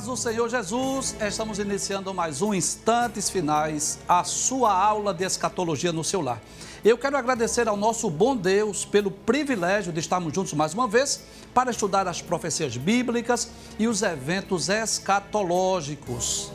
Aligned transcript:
Paz 0.00 0.06
do 0.06 0.16
Senhor 0.16 0.48
Jesus, 0.48 1.14
estamos 1.20 1.58
iniciando 1.58 2.14
mais 2.14 2.40
um 2.40 2.54
Instantes 2.54 3.28
Finais, 3.28 3.98
a 4.08 4.24
sua 4.24 4.72
aula 4.72 5.12
de 5.12 5.24
escatologia 5.24 5.92
no 5.92 6.02
seu 6.02 6.22
lar. 6.22 6.40
Eu 6.82 6.96
quero 6.96 7.18
agradecer 7.18 7.68
ao 7.68 7.76
nosso 7.76 8.08
bom 8.08 8.34
Deus 8.34 8.82
pelo 8.86 9.10
privilégio 9.10 9.92
de 9.92 10.00
estarmos 10.00 10.32
juntos 10.32 10.54
mais 10.54 10.72
uma 10.72 10.88
vez 10.88 11.22
para 11.52 11.70
estudar 11.70 12.08
as 12.08 12.22
profecias 12.22 12.78
bíblicas 12.78 13.50
e 13.78 13.86
os 13.86 14.00
eventos 14.00 14.70
escatológicos. 14.70 16.50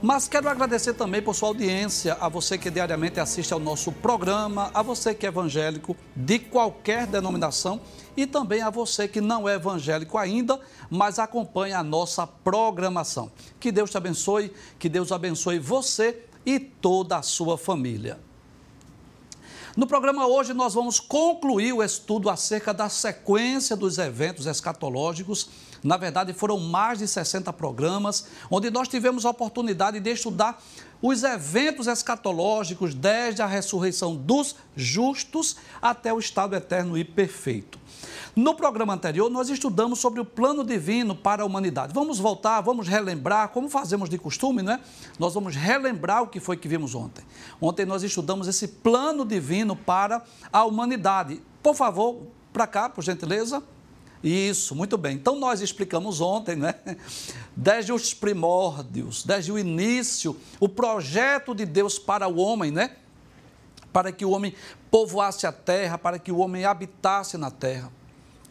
Mas 0.00 0.28
quero 0.28 0.48
agradecer 0.48 0.94
também 0.94 1.20
por 1.20 1.34
sua 1.34 1.48
audiência, 1.48 2.16
a 2.20 2.28
você 2.28 2.56
que 2.56 2.70
diariamente 2.70 3.18
assiste 3.18 3.52
ao 3.52 3.58
nosso 3.58 3.90
programa, 3.90 4.70
a 4.72 4.80
você 4.80 5.12
que 5.12 5.26
é 5.26 5.28
evangélico 5.28 5.96
de 6.14 6.38
qualquer 6.38 7.04
denominação 7.04 7.80
e 8.16 8.24
também 8.24 8.62
a 8.62 8.70
você 8.70 9.08
que 9.08 9.20
não 9.20 9.48
é 9.48 9.54
evangélico 9.54 10.16
ainda, 10.16 10.60
mas 10.88 11.18
acompanha 11.18 11.80
a 11.80 11.82
nossa 11.82 12.28
programação. 12.28 13.28
Que 13.58 13.72
Deus 13.72 13.90
te 13.90 13.96
abençoe, 13.96 14.52
que 14.78 14.88
Deus 14.88 15.10
abençoe 15.10 15.58
você 15.58 16.24
e 16.46 16.60
toda 16.60 17.16
a 17.16 17.22
sua 17.22 17.58
família. 17.58 18.20
No 19.76 19.86
programa 19.86 20.28
hoje 20.28 20.54
nós 20.54 20.74
vamos 20.74 21.00
concluir 21.00 21.72
o 21.72 21.82
estudo 21.82 22.30
acerca 22.30 22.72
da 22.72 22.88
sequência 22.88 23.74
dos 23.74 23.98
eventos 23.98 24.46
escatológicos 24.46 25.50
na 25.82 25.96
verdade, 25.96 26.32
foram 26.32 26.58
mais 26.58 26.98
de 26.98 27.08
60 27.08 27.52
programas, 27.52 28.26
onde 28.50 28.70
nós 28.70 28.88
tivemos 28.88 29.24
a 29.24 29.30
oportunidade 29.30 30.00
de 30.00 30.10
estudar 30.10 30.60
os 31.00 31.22
eventos 31.22 31.86
escatológicos, 31.86 32.94
desde 32.94 33.40
a 33.40 33.46
ressurreição 33.46 34.16
dos 34.16 34.56
justos 34.76 35.56
até 35.80 36.12
o 36.12 36.18
estado 36.18 36.56
eterno 36.56 36.98
e 36.98 37.04
perfeito. 37.04 37.78
No 38.34 38.54
programa 38.54 38.94
anterior, 38.94 39.28
nós 39.28 39.48
estudamos 39.48 39.98
sobre 39.98 40.20
o 40.20 40.24
plano 40.24 40.62
divino 40.62 41.14
para 41.14 41.42
a 41.42 41.46
humanidade. 41.46 41.92
Vamos 41.92 42.18
voltar, 42.18 42.60
vamos 42.60 42.86
relembrar, 42.86 43.48
como 43.48 43.68
fazemos 43.68 44.08
de 44.08 44.16
costume, 44.16 44.62
não 44.62 44.72
é? 44.72 44.80
Nós 45.18 45.34
vamos 45.34 45.56
relembrar 45.56 46.22
o 46.22 46.28
que 46.28 46.38
foi 46.38 46.56
que 46.56 46.68
vimos 46.68 46.94
ontem. 46.94 47.24
Ontem 47.60 47.84
nós 47.84 48.02
estudamos 48.02 48.46
esse 48.46 48.68
plano 48.68 49.24
divino 49.24 49.74
para 49.74 50.22
a 50.52 50.64
humanidade. 50.64 51.42
Por 51.62 51.74
favor, 51.74 52.22
para 52.52 52.66
cá, 52.66 52.88
por 52.88 53.02
gentileza. 53.02 53.62
Isso, 54.22 54.74
muito 54.74 54.98
bem. 54.98 55.14
Então 55.14 55.38
nós 55.38 55.60
explicamos 55.60 56.20
ontem, 56.20 56.56
né? 56.56 56.74
Desde 57.54 57.92
os 57.92 58.12
primórdios, 58.12 59.24
desde 59.24 59.52
o 59.52 59.58
início, 59.58 60.36
o 60.58 60.68
projeto 60.68 61.54
de 61.54 61.64
Deus 61.64 61.98
para 61.98 62.26
o 62.26 62.38
homem, 62.38 62.70
né? 62.70 62.96
Para 63.92 64.10
que 64.10 64.24
o 64.24 64.30
homem 64.30 64.54
povoasse 64.90 65.46
a 65.46 65.52
terra, 65.52 65.96
para 65.96 66.18
que 66.18 66.32
o 66.32 66.38
homem 66.38 66.64
habitasse 66.64 67.36
na 67.36 67.50
terra. 67.50 67.92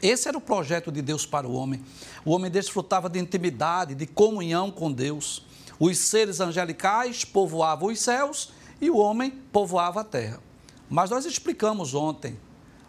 Esse 0.01 0.27
era 0.27 0.37
o 0.37 0.41
projeto 0.41 0.91
de 0.91 1.01
Deus 1.01 1.25
para 1.25 1.47
o 1.47 1.53
homem. 1.53 1.83
O 2.23 2.31
homem 2.31 2.51
desfrutava 2.51 3.09
de 3.09 3.19
intimidade, 3.19 3.95
de 3.95 4.05
comunhão 4.05 4.71
com 4.71 4.91
Deus. 4.91 5.45
Os 5.79 5.97
seres 5.97 6.39
angelicais 6.39 7.25
povoavam 7.25 7.89
os 7.89 7.99
céus 7.99 8.51
e 8.79 8.89
o 8.89 8.97
homem 8.97 9.31
povoava 9.51 10.01
a 10.01 10.03
terra. 10.03 10.39
Mas 10.89 11.09
nós 11.09 11.25
explicamos 11.25 11.93
ontem 11.93 12.37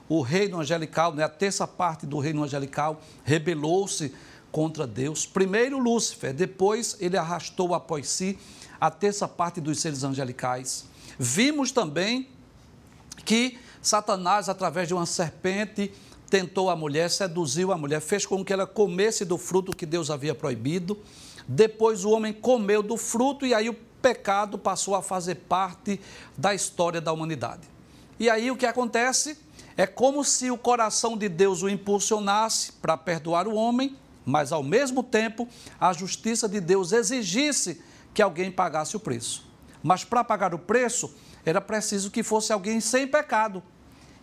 o 0.09 0.23
reino 0.23 0.61
angelical, 0.61 1.15
né, 1.15 1.23
a 1.23 1.29
terça 1.29 1.67
parte 1.67 2.07
do 2.07 2.19
reino 2.19 2.43
angelical, 2.43 3.01
rebelou-se 3.25 4.13
contra 4.51 4.87
Deus. 4.87 5.27
Primeiro 5.27 5.79
Lúcifer, 5.79 6.33
depois 6.33 6.97
ele 7.01 7.17
arrastou 7.17 7.75
após 7.75 8.09
si 8.09 8.39
a 8.81 8.91
terça 8.91 9.29
parte 9.29 9.61
dos 9.61 9.81
seres 9.81 10.05
angelicais. 10.05 10.87
Vimos 11.19 11.73
também 11.73 12.29
que 13.25 13.59
Satanás, 13.83 14.49
através 14.49 14.89
de 14.89 14.95
uma 14.95 15.07
serpente, 15.07 15.93
tentou 16.31 16.71
a 16.71 16.77
mulher, 16.77 17.11
seduziu 17.11 17.73
a 17.73 17.79
mulher, 17.79 18.01
fez 18.01 18.25
com 18.25 18.45
que 18.45 18.53
ela 18.53 18.67
comesse 18.67 19.25
do 19.25 19.39
fruto 19.39 19.77
que 19.77 19.87
Deus 19.87 20.11
havia 20.11 20.35
proibido. 20.35 20.99
Depois 21.47 22.05
o 22.05 22.11
homem 22.11 22.33
comeu 22.33 22.83
do 22.83 22.97
fruto 22.97 23.47
e 23.47 23.55
aí 23.55 23.69
o 23.69 23.75
pecado 24.03 24.59
passou 24.59 24.95
a 24.95 25.03
fazer 25.03 25.35
parte 25.35 26.01
da 26.37 26.55
história 26.55 27.01
da 27.01 27.13
humanidade. 27.13 27.63
E 28.21 28.29
aí 28.29 28.51
o 28.51 28.57
que 28.57 28.67
acontece? 28.67 29.39
É 29.79 29.87
como 29.87 30.25
se 30.25 30.51
o 30.51 30.59
coração 30.59 31.17
de 31.17 31.29
Deus 31.29 31.63
o 31.63 31.69
impulsionasse 31.69 32.73
para 32.73 32.97
perdoar 32.97 33.47
o 33.47 33.55
homem, 33.55 33.97
mas 34.27 34.51
ao 34.51 34.61
mesmo 34.61 35.05
tempo 35.05 35.49
a 35.79 35.93
justiça 35.93 36.49
de 36.49 36.61
Deus 36.61 36.91
exigisse 36.91 37.81
que 38.13 38.21
alguém 38.21 38.51
pagasse 38.51 38.97
o 38.97 39.01
preço. 39.01 39.47
Mas 39.81 40.03
para 40.03 40.25
pagar 40.25 40.53
o 40.53 40.59
preço 40.59 41.15
era 41.47 41.61
preciso 41.61 42.11
que 42.11 42.25
fosse 42.25 42.53
alguém 42.53 42.81
sem 42.81 43.07
pecado. 43.07 43.63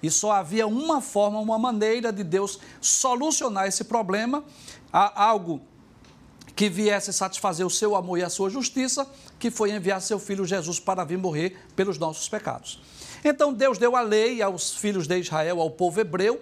E 0.03 0.11
só 0.11 0.33
havia 0.33 0.67
uma 0.67 0.99
forma, 0.99 1.39
uma 1.39 1.57
maneira 1.57 2.11
de 2.11 2.21
Deus 2.21 2.59
solucionar 2.81 3.65
esse 3.65 3.85
problema, 3.85 4.44
algo 4.91 5.61
que 6.53 6.67
viesse 6.67 7.13
satisfazer 7.13 7.65
o 7.65 7.69
seu 7.69 7.95
amor 7.95 8.17
e 8.17 8.23
a 8.23 8.29
sua 8.29 8.49
justiça, 8.49 9.09
que 9.39 9.49
foi 9.49 9.71
enviar 9.71 10.01
seu 10.01 10.19
filho 10.19 10.45
Jesus 10.45 10.81
para 10.81 11.05
vir 11.05 11.17
morrer 11.17 11.57
pelos 11.77 11.97
nossos 11.97 12.27
pecados. 12.27 12.81
Então 13.28 13.52
Deus 13.52 13.80
deu 13.80 13.96
a 13.96 14.02
lei 14.02 14.40
aos 14.44 14.75
filhos 14.75 15.08
de 15.08 15.18
Israel, 15.18 15.59
ao 15.59 15.72
povo 15.72 16.00
hebreu, 16.00 16.40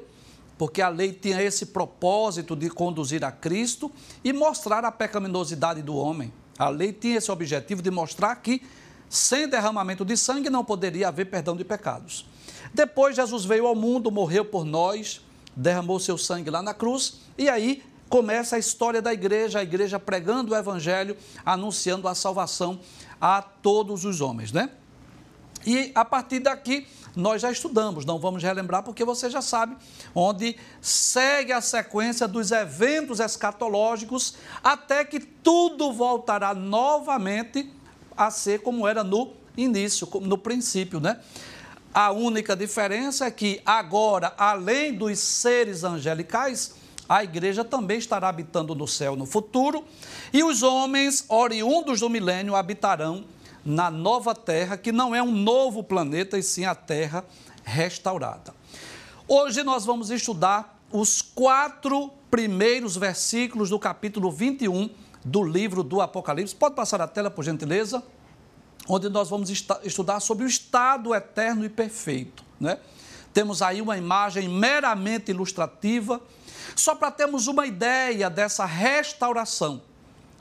porque 0.57 0.81
a 0.81 0.89
lei 0.89 1.13
tinha 1.13 1.41
esse 1.41 1.67
propósito 1.67 2.57
de 2.57 2.69
conduzir 2.69 3.23
a 3.23 3.31
Cristo 3.31 3.89
e 4.21 4.33
mostrar 4.33 4.83
a 4.83 4.91
pecaminosidade 4.91 5.81
do 5.81 5.95
homem. 5.95 6.33
A 6.59 6.67
lei 6.67 6.91
tinha 6.91 7.19
esse 7.19 7.31
objetivo 7.31 7.81
de 7.81 7.89
mostrar 7.89 8.35
que 8.35 8.61
sem 9.09 9.47
derramamento 9.47 10.03
de 10.03 10.17
sangue 10.17 10.49
não 10.49 10.65
poderia 10.65 11.07
haver 11.07 11.27
perdão 11.27 11.55
de 11.55 11.63
pecados. 11.63 12.25
Depois 12.73 13.15
Jesus 13.15 13.45
veio 13.45 13.65
ao 13.65 13.75
mundo, 13.75 14.11
morreu 14.11 14.43
por 14.43 14.65
nós, 14.65 15.21
derramou 15.55 16.01
seu 16.01 16.17
sangue 16.17 16.49
lá 16.49 16.61
na 16.61 16.73
cruz 16.73 17.21
e 17.37 17.47
aí 17.47 17.81
começa 18.09 18.57
a 18.57 18.59
história 18.59 19.01
da 19.01 19.13
igreja, 19.13 19.59
a 19.59 19.63
igreja 19.63 19.97
pregando 19.97 20.51
o 20.51 20.57
evangelho, 20.57 21.15
anunciando 21.45 22.09
a 22.09 22.13
salvação 22.13 22.81
a 23.21 23.41
todos 23.41 24.03
os 24.03 24.19
homens, 24.19 24.51
né? 24.51 24.69
E 25.65 25.91
a 25.95 26.03
partir 26.03 26.39
daqui 26.39 26.87
nós 27.15 27.41
já 27.41 27.51
estudamos, 27.51 28.05
não 28.05 28.17
vamos 28.17 28.41
relembrar 28.41 28.81
porque 28.83 29.05
você 29.05 29.29
já 29.29 29.41
sabe, 29.41 29.77
onde 30.15 30.55
segue 30.81 31.51
a 31.51 31.61
sequência 31.61 32.27
dos 32.27 32.51
eventos 32.51 33.19
escatológicos 33.19 34.35
até 34.63 35.05
que 35.05 35.19
tudo 35.19 35.93
voltará 35.93 36.55
novamente 36.55 37.71
a 38.17 38.31
ser 38.31 38.61
como 38.61 38.87
era 38.87 39.03
no 39.03 39.31
início, 39.55 40.07
no 40.21 40.37
princípio, 40.37 40.99
né? 40.99 41.19
A 41.93 42.11
única 42.11 42.55
diferença 42.55 43.25
é 43.25 43.31
que 43.31 43.61
agora, 43.63 44.33
além 44.35 44.95
dos 44.95 45.19
seres 45.19 45.83
angelicais, 45.83 46.73
a 47.07 47.23
igreja 47.23 47.63
também 47.63 47.99
estará 47.99 48.29
habitando 48.29 48.73
no 48.73 48.87
céu 48.87 49.15
no 49.15 49.27
futuro, 49.27 49.85
e 50.31 50.43
os 50.43 50.63
homens 50.63 51.25
oriundos 51.29 51.99
do 51.99 52.09
milênio 52.09 52.55
habitarão 52.55 53.23
na 53.65 53.89
nova 53.89 54.35
terra, 54.35 54.77
que 54.77 54.91
não 54.91 55.15
é 55.15 55.21
um 55.21 55.31
novo 55.31 55.83
planeta, 55.83 56.37
e 56.37 56.43
sim 56.43 56.65
a 56.65 56.75
terra 56.75 57.23
restaurada. 57.63 58.53
Hoje 59.27 59.63
nós 59.63 59.85
vamos 59.85 60.09
estudar 60.09 60.79
os 60.91 61.21
quatro 61.21 62.11
primeiros 62.29 62.97
versículos 62.97 63.69
do 63.69 63.79
capítulo 63.79 64.31
21 64.31 64.89
do 65.23 65.43
livro 65.43 65.81
do 65.81 66.01
Apocalipse. 66.01 66.53
Pode 66.53 66.75
passar 66.75 67.01
a 67.01 67.07
tela, 67.07 67.31
por 67.31 67.43
gentileza? 67.43 68.03
Onde 68.87 69.07
nós 69.07 69.29
vamos 69.29 69.49
estudar 69.49 70.19
sobre 70.19 70.43
o 70.43 70.47
estado 70.47 71.15
eterno 71.15 71.63
e 71.63 71.69
perfeito. 71.69 72.43
Né? 72.59 72.77
Temos 73.33 73.61
aí 73.61 73.81
uma 73.81 73.97
imagem 73.97 74.49
meramente 74.49 75.31
ilustrativa, 75.31 76.21
só 76.75 76.93
para 76.93 77.09
termos 77.09 77.47
uma 77.47 77.65
ideia 77.65 78.29
dessa 78.29 78.65
restauração 78.65 79.81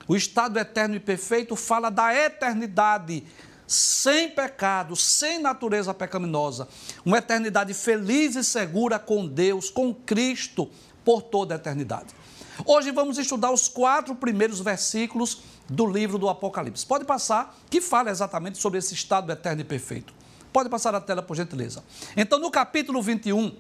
o 0.07 0.17
estado 0.17 0.59
eterno 0.59 0.95
e 0.95 1.01
perfeito 1.01 1.57
fala 1.57 1.91
da 1.91 2.15
eternidade 2.15 3.25
sem 3.67 4.29
pecado, 4.29 4.95
sem 4.95 5.39
natureza 5.39 5.95
pecaminosa. 5.95 6.69
Uma 7.05 7.19
eternidade 7.19 7.73
feliz 7.73 8.37
e 8.37 8.45
segura 8.45 8.99
com 8.99 9.27
Deus, 9.27 9.71
com 9.71 9.95
Cristo, 9.95 10.71
por 11.05 11.23
toda 11.23 11.55
a 11.55 11.57
eternidade. 11.57 12.15
Hoje 12.67 12.91
vamos 12.91 13.17
estudar 13.17 13.51
os 13.51 13.69
quatro 13.69 14.15
primeiros 14.15 14.61
versículos 14.61 15.43
do 15.69 15.87
livro 15.87 16.19
do 16.19 16.29
Apocalipse. 16.29 16.85
Pode 16.85 17.05
passar, 17.05 17.59
que 17.71 17.81
fala 17.81 18.11
exatamente 18.11 18.59
sobre 18.59 18.79
esse 18.79 18.93
estado 18.95 19.33
eterno 19.33 19.63
e 19.63 19.65
perfeito. 19.65 20.13
Pode 20.53 20.69
passar 20.69 20.95
a 20.95 21.01
tela, 21.01 21.23
por 21.23 21.35
gentileza. 21.35 21.83
Então, 22.15 22.39
no 22.39 22.51
capítulo 22.51 23.01
21 23.01 23.57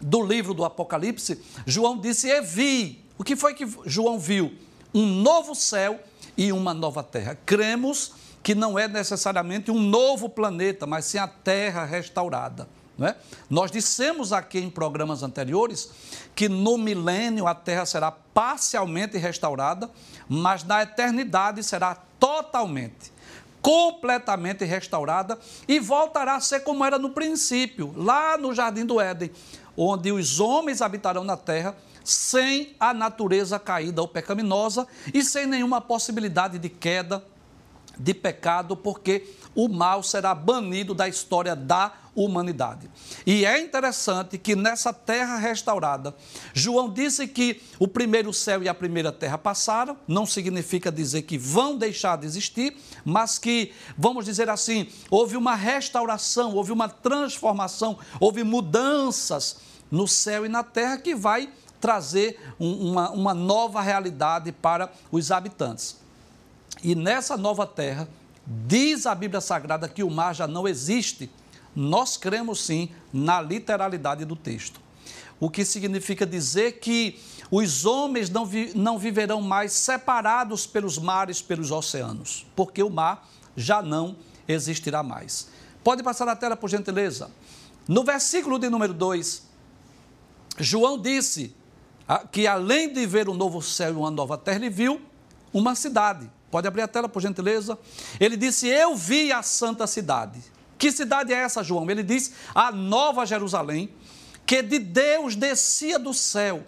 do 0.00 0.22
livro 0.22 0.52
do 0.52 0.64
Apocalipse, 0.64 1.40
João 1.66 1.98
disse: 1.98 2.28
E 2.28 2.40
vi. 2.42 3.02
O 3.16 3.24
que 3.24 3.36
foi 3.36 3.54
que 3.54 3.66
João 3.86 4.18
viu? 4.18 4.52
Um 4.94 5.04
novo 5.04 5.54
céu 5.54 6.00
e 6.36 6.52
uma 6.52 6.72
nova 6.72 7.02
terra. 7.02 7.36
Cremos 7.44 8.12
que 8.42 8.54
não 8.54 8.78
é 8.78 8.86
necessariamente 8.86 9.70
um 9.70 9.80
novo 9.80 10.28
planeta, 10.28 10.86
mas 10.86 11.06
sim 11.06 11.18
a 11.18 11.26
terra 11.26 11.84
restaurada. 11.84 12.68
É? 13.00 13.16
Nós 13.50 13.72
dissemos 13.72 14.32
aqui 14.32 14.60
em 14.60 14.70
programas 14.70 15.24
anteriores 15.24 15.90
que 16.32 16.48
no 16.48 16.78
milênio 16.78 17.48
a 17.48 17.54
terra 17.54 17.84
será 17.84 18.12
parcialmente 18.12 19.18
restaurada, 19.18 19.90
mas 20.28 20.62
na 20.62 20.82
eternidade 20.82 21.60
será 21.64 21.96
totalmente, 22.20 23.12
completamente 23.60 24.64
restaurada 24.64 25.36
e 25.66 25.80
voltará 25.80 26.36
a 26.36 26.40
ser 26.40 26.60
como 26.60 26.84
era 26.84 26.96
no 26.96 27.10
princípio, 27.10 27.92
lá 27.96 28.38
no 28.38 28.54
jardim 28.54 28.86
do 28.86 29.00
Éden, 29.00 29.32
onde 29.76 30.12
os 30.12 30.38
homens 30.38 30.80
habitarão 30.80 31.24
na 31.24 31.36
terra 31.36 31.74
sem 32.04 32.76
a 32.78 32.92
natureza 32.92 33.58
caída 33.58 34.02
ou 34.02 34.06
pecaminosa 34.06 34.86
e 35.12 35.24
sem 35.24 35.46
nenhuma 35.46 35.80
possibilidade 35.80 36.58
de 36.58 36.68
queda, 36.68 37.24
de 37.98 38.12
pecado, 38.12 38.76
porque 38.76 39.26
o 39.54 39.68
mal 39.68 40.02
será 40.02 40.34
banido 40.34 40.94
da 40.94 41.08
história 41.08 41.56
da 41.56 41.92
humanidade. 42.14 42.88
E 43.26 43.44
é 43.44 43.60
interessante 43.60 44.38
que 44.38 44.54
nessa 44.54 44.92
terra 44.92 45.36
restaurada, 45.36 46.14
João 46.52 46.92
disse 46.92 47.26
que 47.26 47.60
o 47.78 47.88
primeiro 47.88 48.32
céu 48.32 48.62
e 48.62 48.68
a 48.68 48.74
primeira 48.74 49.10
terra 49.10 49.36
passaram, 49.36 49.96
não 50.06 50.24
significa 50.24 50.92
dizer 50.92 51.22
que 51.22 51.36
vão 51.36 51.76
deixar 51.76 52.16
de 52.16 52.26
existir, 52.26 52.76
mas 53.04 53.38
que, 53.38 53.72
vamos 53.96 54.24
dizer 54.24 54.48
assim, 54.48 54.88
houve 55.10 55.36
uma 55.36 55.54
restauração, 55.54 56.54
houve 56.54 56.72
uma 56.72 56.88
transformação, 56.88 57.98
houve 58.20 58.44
mudanças 58.44 59.56
no 59.90 60.06
céu 60.06 60.46
e 60.46 60.48
na 60.48 60.62
terra 60.62 60.98
que 60.98 61.14
vai 61.14 61.48
trazer 61.84 62.40
uma, 62.58 63.10
uma 63.10 63.34
nova 63.34 63.82
realidade 63.82 64.50
para 64.52 64.90
os 65.12 65.30
habitantes. 65.30 66.00
E 66.82 66.94
nessa 66.94 67.36
nova 67.36 67.66
terra, 67.66 68.08
diz 68.46 69.04
a 69.04 69.14
Bíblia 69.14 69.42
Sagrada 69.42 69.86
que 69.86 70.02
o 70.02 70.08
mar 70.08 70.34
já 70.34 70.46
não 70.48 70.66
existe. 70.66 71.30
Nós 71.76 72.16
cremos 72.16 72.64
sim 72.64 72.88
na 73.12 73.38
literalidade 73.42 74.24
do 74.24 74.34
texto. 74.34 74.80
O 75.38 75.50
que 75.50 75.62
significa 75.62 76.24
dizer 76.24 76.78
que 76.80 77.20
os 77.50 77.84
homens 77.84 78.30
não, 78.30 78.46
vi, 78.46 78.72
não 78.74 78.98
viverão 78.98 79.42
mais 79.42 79.72
separados 79.72 80.66
pelos 80.66 80.96
mares, 80.96 81.42
pelos 81.42 81.70
oceanos, 81.70 82.46
porque 82.56 82.82
o 82.82 82.88
mar 82.88 83.28
já 83.54 83.82
não 83.82 84.16
existirá 84.48 85.02
mais. 85.02 85.48
Pode 85.82 86.02
passar 86.02 86.26
a 86.28 86.34
tela, 86.34 86.56
por 86.56 86.70
gentileza. 86.70 87.30
No 87.86 88.04
versículo 88.04 88.58
de 88.58 88.70
número 88.70 88.94
2, 88.94 89.42
João 90.58 90.98
disse 90.98 91.54
que 92.30 92.46
além 92.46 92.92
de 92.92 93.06
ver 93.06 93.28
um 93.28 93.34
novo 93.34 93.62
céu 93.62 93.92
e 93.92 93.96
uma 93.96 94.10
nova 94.10 94.36
terra, 94.36 94.58
ele 94.58 94.70
viu 94.70 95.00
uma 95.52 95.74
cidade. 95.74 96.30
Pode 96.50 96.68
abrir 96.68 96.82
a 96.82 96.88
tela, 96.88 97.08
por 97.08 97.20
gentileza. 97.20 97.78
Ele 98.20 98.36
disse: 98.36 98.68
Eu 98.68 98.94
vi 98.94 99.32
a 99.32 99.42
santa 99.42 99.86
cidade. 99.86 100.40
Que 100.78 100.92
cidade 100.92 101.32
é 101.32 101.36
essa, 101.36 101.62
João? 101.62 101.90
Ele 101.90 102.02
diz: 102.02 102.32
A 102.54 102.70
nova 102.70 103.24
Jerusalém, 103.24 103.90
que 104.44 104.62
de 104.62 104.78
Deus 104.78 105.34
descia 105.34 105.98
do 105.98 106.12
céu. 106.12 106.64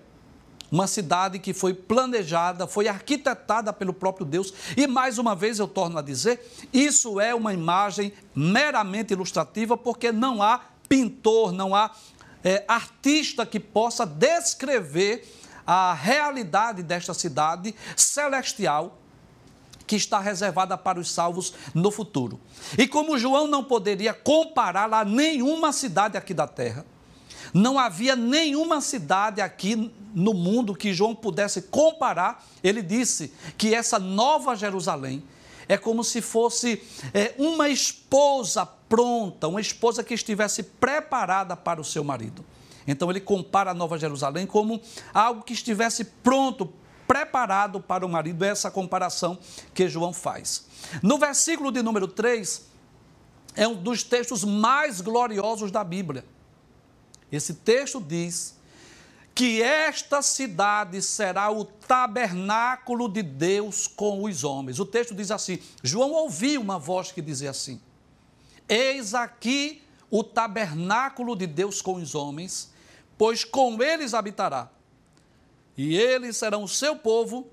Uma 0.72 0.88
cidade 0.88 1.38
que 1.38 1.54
foi 1.54 1.72
planejada, 1.72 2.66
foi 2.66 2.88
arquitetada 2.88 3.72
pelo 3.72 3.92
próprio 3.92 4.26
Deus. 4.26 4.52
E 4.76 4.88
mais 4.88 5.18
uma 5.18 5.36
vez 5.36 5.58
eu 5.58 5.68
torno 5.68 5.98
a 5.98 6.02
dizer: 6.02 6.40
isso 6.72 7.20
é 7.20 7.34
uma 7.34 7.54
imagem 7.54 8.12
meramente 8.34 9.12
ilustrativa, 9.12 9.76
porque 9.76 10.10
não 10.10 10.42
há 10.42 10.60
pintor, 10.88 11.52
não 11.52 11.74
há 11.74 11.90
é, 12.46 12.64
artista 12.68 13.44
que 13.44 13.58
possa 13.58 14.06
descrever 14.06 15.26
a 15.66 15.92
realidade 15.92 16.80
desta 16.80 17.12
cidade 17.12 17.74
celestial 17.96 19.00
que 19.84 19.96
está 19.96 20.20
reservada 20.20 20.78
para 20.78 21.00
os 21.00 21.10
salvos 21.10 21.52
no 21.74 21.90
futuro. 21.90 22.38
E 22.78 22.86
como 22.86 23.18
João 23.18 23.48
não 23.48 23.64
poderia 23.64 24.14
compará-la 24.14 25.00
a 25.00 25.04
nenhuma 25.04 25.72
cidade 25.72 26.16
aqui 26.16 26.32
da 26.32 26.46
terra, 26.46 26.86
não 27.52 27.80
havia 27.80 28.14
nenhuma 28.14 28.80
cidade 28.80 29.40
aqui 29.40 29.92
no 30.14 30.32
mundo 30.32 30.74
que 30.74 30.94
João 30.94 31.16
pudesse 31.16 31.62
comparar, 31.62 32.46
ele 32.62 32.80
disse 32.80 33.32
que 33.58 33.74
essa 33.74 33.98
nova 33.98 34.54
Jerusalém 34.54 35.24
é 35.68 35.76
como 35.76 36.04
se 36.04 36.20
fosse 36.20 36.80
é, 37.12 37.34
uma 37.38 37.68
esposa 37.68 38.64
pronta, 38.88 39.48
uma 39.48 39.60
esposa 39.60 40.02
que 40.02 40.14
estivesse 40.14 40.62
preparada 40.62 41.56
para 41.56 41.80
o 41.80 41.84
seu 41.84 42.04
marido. 42.04 42.44
Então 42.86 43.10
ele 43.10 43.20
compara 43.20 43.72
a 43.72 43.74
Nova 43.74 43.98
Jerusalém 43.98 44.46
como 44.46 44.80
algo 45.12 45.42
que 45.42 45.52
estivesse 45.52 46.04
pronto 46.04 46.72
preparado 47.06 47.80
para 47.80 48.04
o 48.04 48.08
marido, 48.08 48.44
é 48.44 48.48
essa 48.48 48.70
comparação 48.70 49.38
que 49.72 49.88
João 49.88 50.12
faz. 50.12 50.66
No 51.02 51.18
versículo 51.18 51.70
de 51.70 51.82
número 51.82 52.08
3, 52.08 52.66
é 53.54 53.66
um 53.66 53.74
dos 53.74 54.02
textos 54.02 54.44
mais 54.44 55.00
gloriosos 55.00 55.70
da 55.70 55.82
Bíblia. 55.82 56.24
Esse 57.30 57.54
texto 57.54 58.00
diz 58.00 58.56
que 59.34 59.62
esta 59.62 60.22
cidade 60.22 61.00
será 61.02 61.50
o 61.50 61.64
tabernáculo 61.64 63.08
de 63.08 63.22
Deus 63.22 63.86
com 63.86 64.24
os 64.24 64.44
homens. 64.44 64.78
O 64.78 64.86
texto 64.86 65.14
diz 65.14 65.30
assim: 65.30 65.58
João 65.82 66.12
ouviu 66.12 66.60
uma 66.60 66.78
voz 66.78 67.12
que 67.12 67.22
dizia 67.22 67.50
assim: 67.50 67.80
Eis 68.68 69.14
aqui 69.14 69.82
o 70.10 70.22
tabernáculo 70.22 71.36
de 71.36 71.46
Deus 71.46 71.82
com 71.82 71.94
os 71.94 72.14
homens, 72.14 72.70
pois 73.16 73.44
com 73.44 73.82
eles 73.82 74.14
habitará 74.14 74.70
e 75.76 75.96
eles 75.96 76.36
serão 76.36 76.64
o 76.64 76.68
seu 76.68 76.96
povo, 76.96 77.46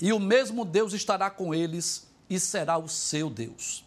e 0.00 0.12
o 0.12 0.18
mesmo 0.18 0.64
Deus 0.64 0.92
estará 0.92 1.28
com 1.28 1.54
eles 1.54 2.06
e 2.30 2.40
será 2.40 2.78
o 2.78 2.88
seu 2.88 3.28
Deus. 3.28 3.84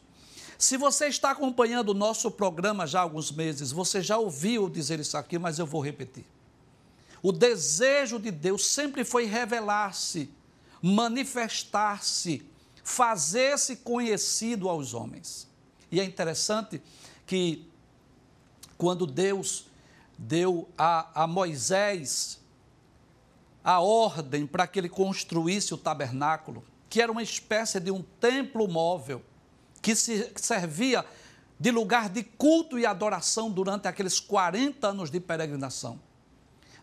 Se 0.57 0.77
você 0.77 1.07
está 1.07 1.31
acompanhando 1.31 1.89
o 1.89 1.95
nosso 1.95 2.29
programa 2.29 2.85
já 2.85 2.99
há 2.99 3.03
alguns 3.03 3.31
meses, 3.31 3.71
você 3.71 4.01
já 4.01 4.17
ouviu 4.17 4.69
dizer 4.69 4.99
isso 4.99 5.17
aqui, 5.17 5.39
mas 5.39 5.57
eu 5.57 5.65
vou 5.65 5.81
repetir. 5.81 6.25
O 7.23 7.31
desejo 7.31 8.19
de 8.19 8.29
Deus 8.29 8.67
sempre 8.67 9.03
foi 9.03 9.25
revelar-se, 9.25 10.29
manifestar-se, 10.81 12.45
fazer-se 12.83 13.77
conhecido 13.77 14.69
aos 14.69 14.93
homens. 14.93 15.47
E 15.91 15.99
é 15.99 16.03
interessante 16.03 16.81
que, 17.27 17.67
quando 18.77 19.05
Deus 19.05 19.65
deu 20.17 20.69
a, 20.77 21.23
a 21.23 21.27
Moisés 21.27 22.39
a 23.63 23.79
ordem 23.79 24.47
para 24.47 24.65
que 24.65 24.79
ele 24.79 24.89
construísse 24.89 25.73
o 25.73 25.77
tabernáculo, 25.77 26.63
que 26.89 27.01
era 27.01 27.11
uma 27.11 27.21
espécie 27.21 27.79
de 27.79 27.91
um 27.91 28.01
templo 28.19 28.67
móvel, 28.67 29.21
que 29.81 29.95
se 29.95 30.31
servia 30.35 31.05
de 31.59 31.71
lugar 31.71 32.09
de 32.09 32.23
culto 32.23 32.79
e 32.79 32.85
adoração 32.85 33.51
durante 33.51 33.87
aqueles 33.87 34.19
40 34.19 34.87
anos 34.87 35.11
de 35.11 35.19
peregrinação. 35.19 35.99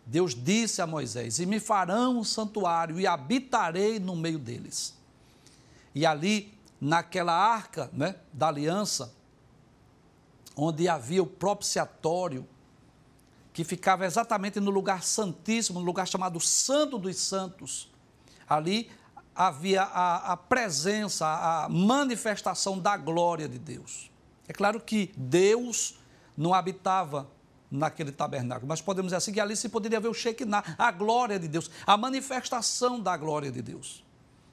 Deus 0.06 0.34
disse 0.34 0.80
a 0.80 0.86
Moisés: 0.86 1.38
E 1.38 1.46
me 1.46 1.60
farão 1.60 2.18
um 2.18 2.24
santuário 2.24 2.98
e 2.98 3.06
habitarei 3.06 3.98
no 3.98 4.16
meio 4.16 4.38
deles. 4.38 4.94
E 5.94 6.06
ali, 6.06 6.57
naquela 6.80 7.32
arca 7.32 7.90
né, 7.92 8.16
da 8.32 8.48
aliança, 8.48 9.12
onde 10.56 10.88
havia 10.88 11.22
o 11.22 11.26
propiciatório, 11.26 12.46
que 13.52 13.64
ficava 13.64 14.06
exatamente 14.06 14.60
no 14.60 14.70
lugar 14.70 15.02
santíssimo, 15.02 15.80
no 15.80 15.86
lugar 15.86 16.06
chamado 16.06 16.38
Santo 16.40 16.98
dos 16.98 17.16
Santos. 17.16 17.90
Ali 18.48 18.90
havia 19.34 19.82
a, 19.82 20.32
a 20.32 20.36
presença, 20.36 21.26
a 21.26 21.68
manifestação 21.68 22.78
da 22.78 22.96
glória 22.96 23.48
de 23.48 23.58
Deus. 23.58 24.10
É 24.46 24.52
claro 24.52 24.80
que 24.80 25.12
Deus 25.16 25.98
não 26.36 26.54
habitava 26.54 27.28
naquele 27.70 28.10
tabernáculo, 28.10 28.66
mas 28.66 28.80
podemos 28.80 29.08
dizer 29.08 29.16
assim 29.16 29.32
que 29.32 29.40
ali 29.40 29.54
se 29.54 29.68
poderia 29.68 30.00
ver 30.00 30.08
o 30.08 30.14
Shekinah, 30.14 30.76
a 30.78 30.90
glória 30.90 31.38
de 31.38 31.46
Deus, 31.48 31.70
a 31.86 31.96
manifestação 31.96 33.00
da 33.00 33.16
glória 33.16 33.50
de 33.50 33.60
Deus. 33.60 34.04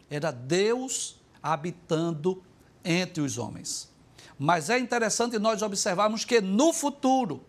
Era 0.10 0.32
Deus 0.32 1.20
habitando 1.46 2.42
entre 2.84 3.22
os 3.22 3.38
homens. 3.38 3.88
Mas 4.38 4.70
é 4.70 4.80
interessante 4.80 5.38
nós 5.38 5.62
observarmos 5.62 6.26
que 6.26 6.42
no 6.42 6.74
futuro, 6.74 7.44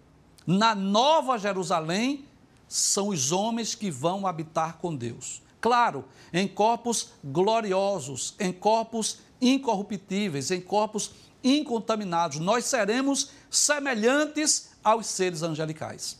na 0.46 0.74
Nova 0.74 1.38
Jerusalém, 1.38 2.26
são 2.68 3.08
os 3.08 3.32
homens 3.32 3.74
que 3.74 3.90
vão 3.90 4.26
habitar 4.26 4.76
com 4.76 4.94
Deus. 4.94 5.42
Claro, 5.60 6.04
em 6.32 6.46
corpos 6.46 7.10
gloriosos, 7.24 8.34
em 8.38 8.52
corpos 8.52 9.18
incorruptíveis, 9.40 10.50
em 10.50 10.60
corpos 10.60 11.12
incontaminados. 11.42 12.38
Nós 12.38 12.66
seremos 12.66 13.30
semelhantes 13.50 14.70
aos 14.84 15.06
seres 15.06 15.42
angelicais. 15.42 16.18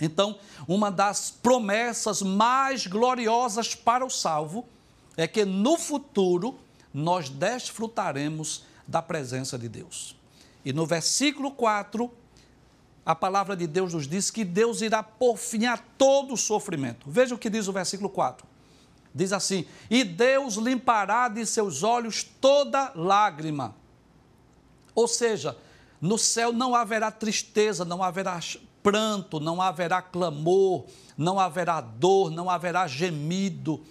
Então, 0.00 0.38
uma 0.66 0.90
das 0.90 1.30
promessas 1.30 2.22
mais 2.22 2.86
gloriosas 2.86 3.74
para 3.74 4.04
o 4.04 4.10
salvo 4.10 4.66
é 5.16 5.26
que 5.26 5.44
no 5.44 5.76
futuro 5.76 6.58
nós 6.92 7.28
desfrutaremos 7.28 8.64
da 8.86 9.02
presença 9.02 9.58
de 9.58 9.68
Deus. 9.68 10.16
E 10.64 10.72
no 10.72 10.86
versículo 10.86 11.50
4, 11.50 12.10
a 13.04 13.14
palavra 13.14 13.56
de 13.56 13.66
Deus 13.66 13.94
nos 13.94 14.06
diz 14.06 14.30
que 14.30 14.44
Deus 14.44 14.82
irá 14.82 15.02
por 15.02 15.38
fim 15.38 15.66
a 15.66 15.76
todo 15.76 16.36
sofrimento. 16.36 17.10
Veja 17.10 17.34
o 17.34 17.38
que 17.38 17.48
diz 17.48 17.68
o 17.68 17.72
versículo 17.72 18.08
4. 18.10 18.46
Diz 19.14 19.32
assim: 19.32 19.64
E 19.88 20.04
Deus 20.04 20.56
limpará 20.56 21.28
de 21.28 21.44
seus 21.46 21.82
olhos 21.82 22.22
toda 22.22 22.92
lágrima. 22.94 23.74
Ou 24.94 25.08
seja, 25.08 25.56
no 26.00 26.18
céu 26.18 26.52
não 26.52 26.74
haverá 26.74 27.10
tristeza, 27.10 27.84
não 27.84 28.02
haverá 28.02 28.38
pranto, 28.82 29.40
não 29.40 29.60
haverá 29.60 30.02
clamor, 30.02 30.84
não 31.16 31.40
haverá 31.40 31.80
dor, 31.80 32.30
não 32.30 32.50
haverá 32.50 32.86
gemido. 32.86 33.82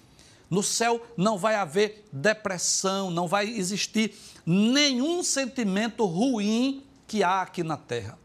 No 0.50 0.64
céu 0.64 1.06
não 1.18 1.38
vai 1.38 1.56
haver 1.56 2.06
depressão, 2.12 3.12
não 3.12 3.28
vai 3.28 3.50
existir 3.50 4.16
nenhum 4.46 5.22
sentimento 5.24 6.06
ruim 6.06 6.84
que 7.06 7.24
há 7.24 7.42
aqui 7.42 7.64
na 7.64 7.78
terra. 7.78 8.18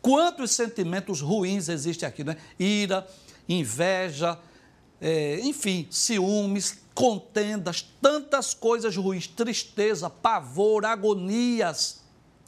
Quantos 0.00 0.50
sentimentos 0.50 1.20
ruins 1.20 1.68
existem 1.68 2.08
aqui, 2.08 2.24
né? 2.24 2.36
Ira, 2.58 3.06
inveja, 3.48 4.38
é, 5.00 5.40
enfim, 5.40 5.86
ciúmes, 5.90 6.80
contendas, 6.94 7.82
tantas 8.00 8.52
coisas 8.52 8.96
ruins, 8.96 9.26
tristeza, 9.26 10.10
pavor, 10.10 10.84
agonias. 10.84 12.02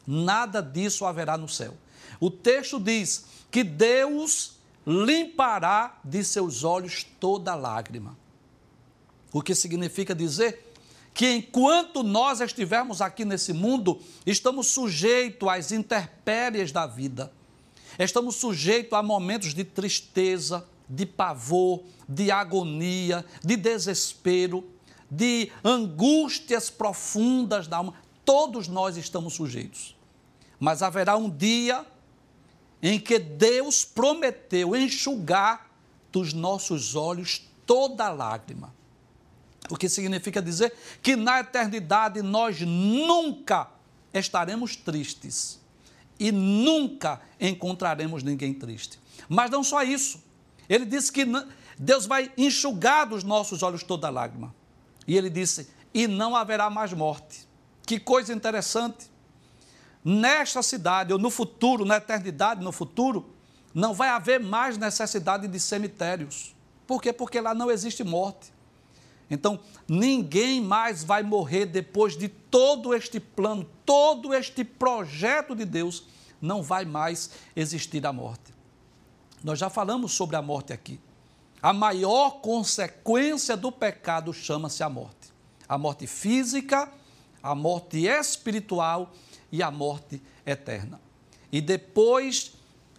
Nada 0.07 0.61
disso 0.61 1.05
haverá 1.05 1.39
no 1.39 1.49
céu. 1.49 1.75
O 2.19 2.31
texto 2.31 2.81
diz 2.81 3.27
que 3.51 3.63
Deus 3.63 4.59
limpará 4.87 5.99
de 6.05 6.23
seus 6.25 6.65
olhos 6.65 7.07
toda 7.19 7.55
lágrima. 7.55 8.17
O 9.35 9.43
que 9.43 9.53
significa 9.53 10.15
dizer 10.15 10.73
que 11.13 11.29
enquanto 11.29 12.05
nós 12.05 12.41
estivermos 12.41 13.01
aqui 13.01 13.25
nesse 13.25 13.53
mundo, 13.53 14.01
estamos 14.25 14.69
sujeitos 14.69 15.49
às 15.49 15.73
intempéries 15.73 16.71
da 16.71 16.87
vida. 16.87 17.33
Estamos 17.99 18.37
sujeitos 18.37 18.93
a 18.93 19.03
momentos 19.03 19.53
de 19.53 19.65
tristeza, 19.65 20.65
de 20.89 21.05
pavor, 21.05 21.83
de 22.09 22.31
agonia, 22.31 23.25
de 23.43 23.57
desespero, 23.57 24.65
de 25.11 25.51
angústias 25.65 26.71
profundas 26.71 27.67
da 27.67 27.79
alma. 27.79 27.95
Todos 28.25 28.69
nós 28.69 28.97
estamos 28.97 29.35
sujeitos. 29.35 29.97
Mas 30.61 30.81
haverá 30.81 31.17
um 31.17 31.29
dia 31.29 31.85
em 32.81 33.01
que 33.01 33.19
Deus 33.19 33.85
prometeu 33.85 34.77
enxugar 34.77 35.69
dos 36.13 36.33
nossos 36.33 36.95
olhos 36.95 37.43
toda 37.67 38.09
lágrima. 38.13 38.73
O 39.71 39.77
que 39.77 39.89
significa 39.89 40.43
dizer 40.43 40.73
que 41.03 41.17
na 41.17 41.41
eternidade 41.41 42.21
nós 42.23 42.61
nunca 42.61 43.69
estaremos 44.13 44.77
tristes 44.77 45.61
e 46.19 46.31
nunca 46.31 47.21
encontraremos 47.41 48.23
ninguém 48.23 48.53
triste. 48.55 49.01
Mas 49.29 49.51
não 49.51 49.65
só 49.65 49.83
isso. 49.83 50.23
Ele 50.69 50.85
disse 50.85 51.11
que 51.11 51.25
Deus 51.79 52.07
vai 52.07 52.31
enxugar 52.37 53.07
dos 53.07 53.25
nossos 53.25 53.63
olhos 53.63 53.83
toda 53.83 54.11
lágrima. 54.11 54.55
E 55.07 55.17
ele 55.17 55.31
disse: 55.31 55.69
e 55.93 56.07
não 56.07 56.35
haverá 56.35 56.69
mais 56.69 56.93
morte. 56.93 57.49
Que 57.87 57.99
coisa 57.99 58.33
interessante. 58.33 59.11
Nesta 60.05 60.63
cidade, 60.63 61.13
ou 61.13 61.19
no 61.19 61.31
futuro, 61.31 61.85
na 61.85 61.97
eternidade, 61.97 62.63
no 62.63 62.73
futuro, 62.73 63.35
não 63.73 63.95
vai 63.95 64.09
haver 64.09 64.39
mais 64.39 64.77
necessidade 64.77 65.49
de 65.49 65.61
cemitérios. 65.61 66.55
Por 66.87 67.01
quê? 67.01 67.13
Porque 67.13 67.41
lá 67.41 67.55
não 67.55 67.71
existe 67.71 68.05
morte. 68.05 68.53
Então, 69.31 69.59
ninguém 69.89 70.61
mais 70.61 71.03
vai 71.03 71.23
morrer 71.23 71.67
depois 71.67 72.17
de 72.17 72.29
todo 72.29 72.95
este 72.95 73.19
plano, 73.19 73.67
todo 73.85 74.35
este 74.35 74.65
projeto 74.65 75.55
de 75.55 75.65
Deus, 75.65 76.05
não 76.41 76.63
vai 76.63 76.85
mais 76.85 77.31
existir 77.57 78.07
a 78.07 78.13
morte. 78.13 78.53
Nós 79.43 79.59
já 79.59 79.71
falamos 79.71 80.13
sobre 80.13 80.37
a 80.37 80.43
morte 80.43 80.73
aqui. 80.73 81.01
A 81.63 81.73
maior 81.73 82.41
consequência 82.41 83.57
do 83.57 83.73
pecado 83.73 84.33
chama-se 84.33 84.83
a 84.83 84.89
morte. 84.89 85.33
A 85.67 85.79
morte 85.79 86.07
física, 86.07 86.91
a 87.43 87.55
morte 87.55 88.07
espiritual 88.07 89.13
e 89.51 89.63
a 89.63 89.71
morte 89.71 90.21
eterna. 90.45 91.01
E 91.51 91.61
depois, 91.61 92.53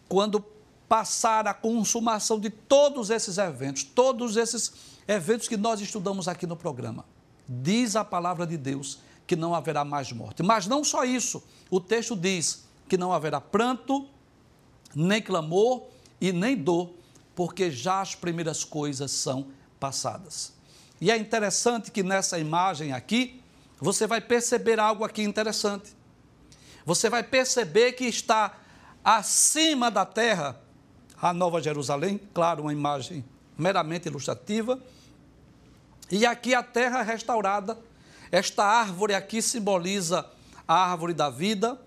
quando 0.08 0.44
passar 0.88 1.48
a 1.48 1.54
consumação 1.54 2.40
de 2.40 2.50
todos 2.50 3.10
esses 3.10 3.38
eventos, 3.38 3.84
todos 3.84 4.38
esses 4.38 4.72
eventos 5.08 5.48
que 5.48 5.58
nós 5.58 5.82
estudamos 5.82 6.28
aqui 6.28 6.48
no 6.48 6.56
programa, 6.56 7.06
diz 7.48 7.96
a 7.96 8.04
palavra 8.04 8.46
de 8.46 8.58
Deus 8.58 9.00
que 9.28 9.36
não 9.36 9.54
haverá 9.54 9.84
mais 9.84 10.12
morte. 10.12 10.44
Mas 10.44 10.68
não 10.68 10.84
só 10.84 11.04
isso, 11.04 11.44
o 11.70 11.80
texto 11.80 12.16
diz 12.16 12.66
que 12.88 12.98
não 12.98 13.12
haverá 13.12 13.42
pranto, 13.42 14.08
nem 14.96 15.22
clamor 15.22 15.84
e 16.22 16.32
nem 16.32 16.56
dor, 16.56 16.92
porque 17.36 17.70
já 17.70 18.02
as 18.02 18.16
primeiras 18.16 18.64
coisas 18.64 19.12
são 19.12 19.48
passadas. 19.80 20.54
E 21.02 21.12
é 21.12 21.18
interessante 21.18 21.92
que 21.92 22.04
nessa 22.04 22.40
imagem 22.40 22.94
aqui, 22.94 23.42
você 23.80 24.08
vai 24.08 24.22
perceber 24.22 24.80
algo 24.80 25.04
aqui 25.04 25.22
interessante. 25.22 25.94
Você 26.86 27.10
vai 27.10 27.24
perceber 27.24 27.94
que 27.94 28.06
está 28.06 28.58
acima 29.04 29.92
da 29.92 30.06
terra 30.06 30.60
a 31.22 31.34
Nova 31.34 31.62
Jerusalém, 31.62 32.20
claro, 32.34 32.64
uma 32.64 32.74
imagem 32.74 33.26
meramente 33.58 34.08
ilustrativa. 34.08 34.80
E 36.12 36.26
aqui 36.26 36.54
a 36.54 36.64
terra 36.64 37.02
restaurada. 37.02 37.78
Esta 38.32 38.64
árvore 38.64 39.14
aqui 39.14 39.42
simboliza 39.42 40.26
a 40.68 40.92
árvore 40.92 41.14
da 41.14 41.30
vida, 41.30 41.80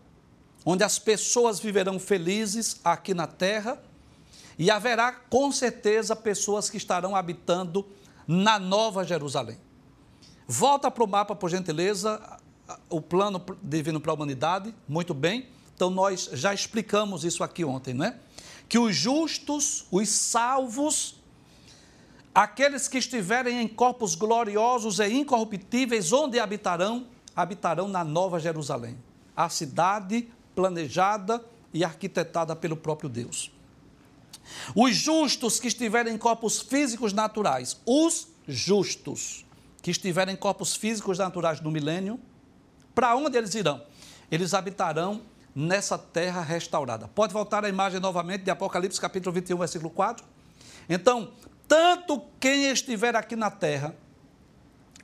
onde 0.65 0.85
as 0.85 0.99
pessoas 0.99 1.59
viverão 1.61 1.99
felizes 1.99 2.81
aqui 2.85 3.13
na 3.13 3.27
terra 3.27 3.81
e 4.59 4.71
haverá 4.71 5.13
com 5.13 5.53
certeza 5.53 6.17
pessoas 6.17 6.69
que 6.69 6.77
estarão 6.77 7.15
habitando 7.15 7.87
na 8.27 8.59
Nova 8.59 9.05
Jerusalém. 9.05 9.59
Volta 10.47 10.91
para 10.91 11.05
o 11.05 11.07
mapa, 11.07 11.35
por 11.35 11.49
gentileza, 11.49 12.21
o 12.89 13.01
plano 13.01 13.41
divino 13.63 14.01
para 14.01 14.13
a 14.13 14.15
humanidade, 14.15 14.75
muito 14.89 15.15
bem. 15.15 15.49
Então, 15.75 15.91
nós 15.91 16.29
já 16.33 16.53
explicamos 16.53 17.25
isso 17.25 17.45
aqui 17.45 17.65
ontem, 17.65 17.95
não 17.95 18.07
é? 18.07 18.19
Que 18.69 18.79
os 18.79 18.97
justos, 18.97 19.87
os 19.91 20.09
salvos, 20.09 21.18
aqueles 22.39 22.87
que 22.87 22.99
estiverem 22.99 23.61
em 23.61 23.67
corpos 23.67 24.15
gloriosos 24.15 25.01
e 25.01 25.09
incorruptíveis, 25.13 26.13
onde 26.13 26.39
habitarão? 26.39 27.05
Habitarão 27.35 27.89
na 27.89 28.05
Nova 28.05 28.39
Jerusalém, 28.39 28.97
a 29.37 29.49
cidade 29.49 30.29
planejada 30.55 31.45
e 31.75 31.85
arquitetada 31.85 32.55
pelo 32.55 32.77
próprio 32.77 33.09
Deus. 33.09 33.51
Os 34.73 34.95
justos 34.95 35.59
que 35.59 35.67
estiverem 35.67 36.15
em 36.15 36.19
corpos 36.19 36.61
físicos 36.61 37.13
naturais, 37.13 37.77
os 37.85 38.29
justos 38.47 39.45
que 39.83 39.91
estiverem 39.91 40.35
em 40.35 40.39
corpos 40.39 40.77
físicos 40.77 41.19
naturais 41.19 41.61
no 41.61 41.73
milênio, 41.73 42.21
para 42.95 43.17
onde 43.17 43.37
eles 43.37 43.53
irão? 43.57 43.83
Eles 44.31 44.55
habitarão 44.55 45.23
nessa 45.53 45.99
terra 45.99 46.41
restaurada. 46.43 47.09
Pode 47.09 47.33
voltar 47.33 47.65
a 47.65 47.69
imagem 47.69 47.99
novamente 47.99 48.45
de 48.45 48.51
Apocalipse 48.53 49.01
capítulo 49.01 49.35
21, 49.35 49.59
versículo 49.59 49.91
4? 49.91 50.25
Então, 50.89 51.33
tanto 51.69 52.23
quem 52.41 52.71
estiver 52.71 53.15
aqui 53.15 53.37
na 53.37 53.51
terra, 53.51 53.95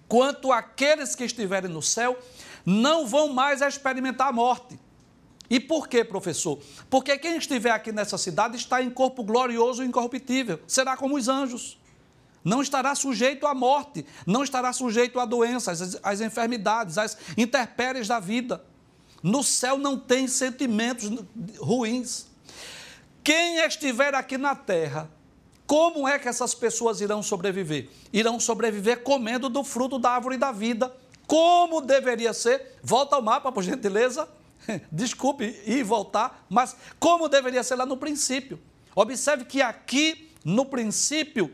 quanto 0.08 0.50
aqueles 0.50 1.14
que 1.14 1.24
estiverem 1.24 1.70
no 1.70 1.82
céu, 1.82 2.18
não 2.64 3.06
vão 3.06 3.28
mais 3.28 3.60
experimentar 3.60 4.28
a 4.28 4.32
morte. 4.32 4.80
E 5.50 5.60
por 5.60 5.86
quê, 5.86 6.02
professor? 6.02 6.58
Porque 6.88 7.18
quem 7.18 7.36
estiver 7.36 7.70
aqui 7.70 7.92
nessa 7.92 8.16
cidade 8.16 8.56
está 8.56 8.82
em 8.82 8.88
corpo 8.90 9.22
glorioso 9.22 9.82
e 9.82 9.86
incorruptível, 9.86 10.58
será 10.66 10.96
como 10.96 11.16
os 11.16 11.28
anjos. 11.28 11.78
Não 12.42 12.60
estará 12.60 12.94
sujeito 12.94 13.46
à 13.46 13.54
morte, 13.54 14.04
não 14.26 14.42
estará 14.42 14.72
sujeito 14.72 15.18
a 15.18 15.24
doenças, 15.24 15.80
às, 15.80 15.98
às 16.02 16.20
enfermidades, 16.20 16.98
às 16.98 17.16
intempéries 17.36 18.08
da 18.08 18.20
vida. 18.20 18.64
No 19.22 19.42
céu 19.42 19.78
não 19.78 19.98
tem 19.98 20.28
sentimentos 20.28 21.10
ruins. 21.58 22.26
Quem 23.22 23.56
estiver 23.60 24.14
aqui 24.14 24.36
na 24.36 24.54
terra, 24.54 25.10
como 25.66 26.06
é 26.06 26.18
que 26.18 26.28
essas 26.28 26.54
pessoas 26.54 27.00
irão 27.00 27.22
sobreviver? 27.22 27.88
Irão 28.12 28.38
sobreviver 28.38 29.02
comendo 29.02 29.48
do 29.48 29.64
fruto 29.64 29.98
da 29.98 30.10
árvore 30.10 30.36
da 30.36 30.52
vida. 30.52 30.94
Como 31.26 31.80
deveria 31.80 32.32
ser? 32.34 32.78
Volta 32.82 33.16
ao 33.16 33.22
mapa, 33.22 33.50
por 33.50 33.62
gentileza. 33.62 34.28
Desculpe 34.92 35.44
ir 35.66 35.78
e 35.78 35.82
voltar, 35.82 36.44
mas 36.48 36.76
como 36.98 37.28
deveria 37.28 37.62
ser 37.62 37.76
lá 37.76 37.86
no 37.86 37.96
princípio. 37.96 38.60
Observe 38.94 39.44
que 39.44 39.62
aqui, 39.62 40.30
no 40.44 40.66
princípio, 40.66 41.50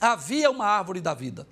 havia 0.00 0.50
uma 0.50 0.66
árvore 0.66 1.00
da 1.00 1.14
vida. 1.14 1.46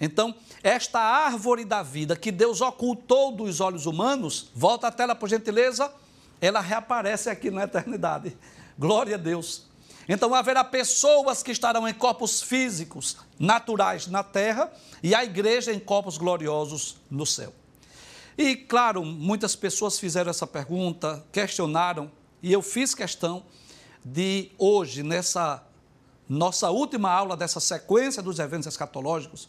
Então, 0.00 0.34
esta 0.62 1.00
árvore 1.00 1.64
da 1.64 1.82
vida 1.82 2.16
que 2.16 2.30
Deus 2.30 2.60
ocultou 2.60 3.32
dos 3.32 3.60
olhos 3.60 3.86
humanos, 3.86 4.50
volta 4.54 4.88
a 4.88 4.92
tela 4.92 5.14
por 5.14 5.28
gentileza, 5.28 5.92
ela 6.40 6.60
reaparece 6.60 7.30
aqui 7.30 7.50
na 7.50 7.64
eternidade. 7.64 8.36
Glória 8.78 9.14
a 9.14 9.18
Deus. 9.18 9.73
Então 10.08 10.34
haverá 10.34 10.62
pessoas 10.62 11.42
que 11.42 11.50
estarão 11.50 11.88
em 11.88 11.94
corpos 11.94 12.42
físicos, 12.42 13.16
naturais 13.38 14.06
na 14.06 14.22
terra, 14.22 14.70
e 15.02 15.14
a 15.14 15.24
igreja 15.24 15.72
em 15.72 15.78
corpos 15.78 16.18
gloriosos 16.18 16.96
no 17.10 17.24
céu. 17.24 17.52
E, 18.36 18.56
claro, 18.56 19.04
muitas 19.04 19.54
pessoas 19.54 19.98
fizeram 19.98 20.30
essa 20.30 20.46
pergunta, 20.46 21.24
questionaram, 21.32 22.10
e 22.42 22.52
eu 22.52 22.60
fiz 22.60 22.94
questão 22.94 23.44
de 24.04 24.50
hoje, 24.58 25.02
nessa 25.02 25.62
nossa 26.28 26.70
última 26.70 27.10
aula 27.10 27.36
dessa 27.36 27.60
sequência 27.60 28.22
dos 28.22 28.38
eventos 28.38 28.66
escatológicos, 28.66 29.48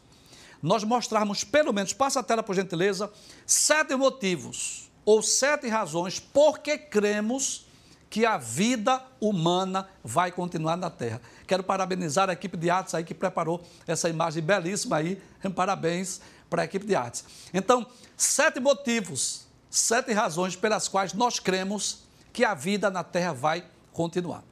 nós 0.61 0.83
mostrarmos, 0.83 1.43
pelo 1.43 1.73
menos, 1.73 1.93
passa 1.93 2.19
a 2.19 2.23
tela 2.23 2.41
por 2.41 2.55
gentileza, 2.55 3.11
sete 3.45 3.95
motivos 3.95 4.89
ou 5.03 5.21
sete 5.21 5.67
razões 5.67 6.19
por 6.19 6.59
que 6.59 6.77
cremos 6.77 7.64
que 8.09 8.25
a 8.25 8.37
vida 8.37 9.01
humana 9.19 9.87
vai 10.03 10.31
continuar 10.31 10.77
na 10.77 10.89
Terra. 10.89 11.21
Quero 11.47 11.63
parabenizar 11.63 12.29
a 12.29 12.33
equipe 12.33 12.55
de 12.55 12.69
artes 12.69 12.93
aí 12.93 13.03
que 13.03 13.13
preparou 13.13 13.61
essa 13.85 14.09
imagem 14.09 14.41
belíssima 14.41 14.97
aí. 14.97 15.21
Parabéns 15.55 16.21
para 16.49 16.61
a 16.61 16.65
equipe 16.65 16.85
de 16.85 16.95
artes. 16.95 17.25
Então, 17.53 17.85
sete 18.15 18.59
motivos, 18.59 19.45
sete 19.69 20.13
razões 20.13 20.55
pelas 20.55 20.87
quais 20.87 21.13
nós 21.13 21.39
cremos 21.39 22.03
que 22.31 22.45
a 22.45 22.53
vida 22.53 22.89
na 22.89 23.03
Terra 23.03 23.33
vai 23.33 23.65
continuar. 23.91 24.43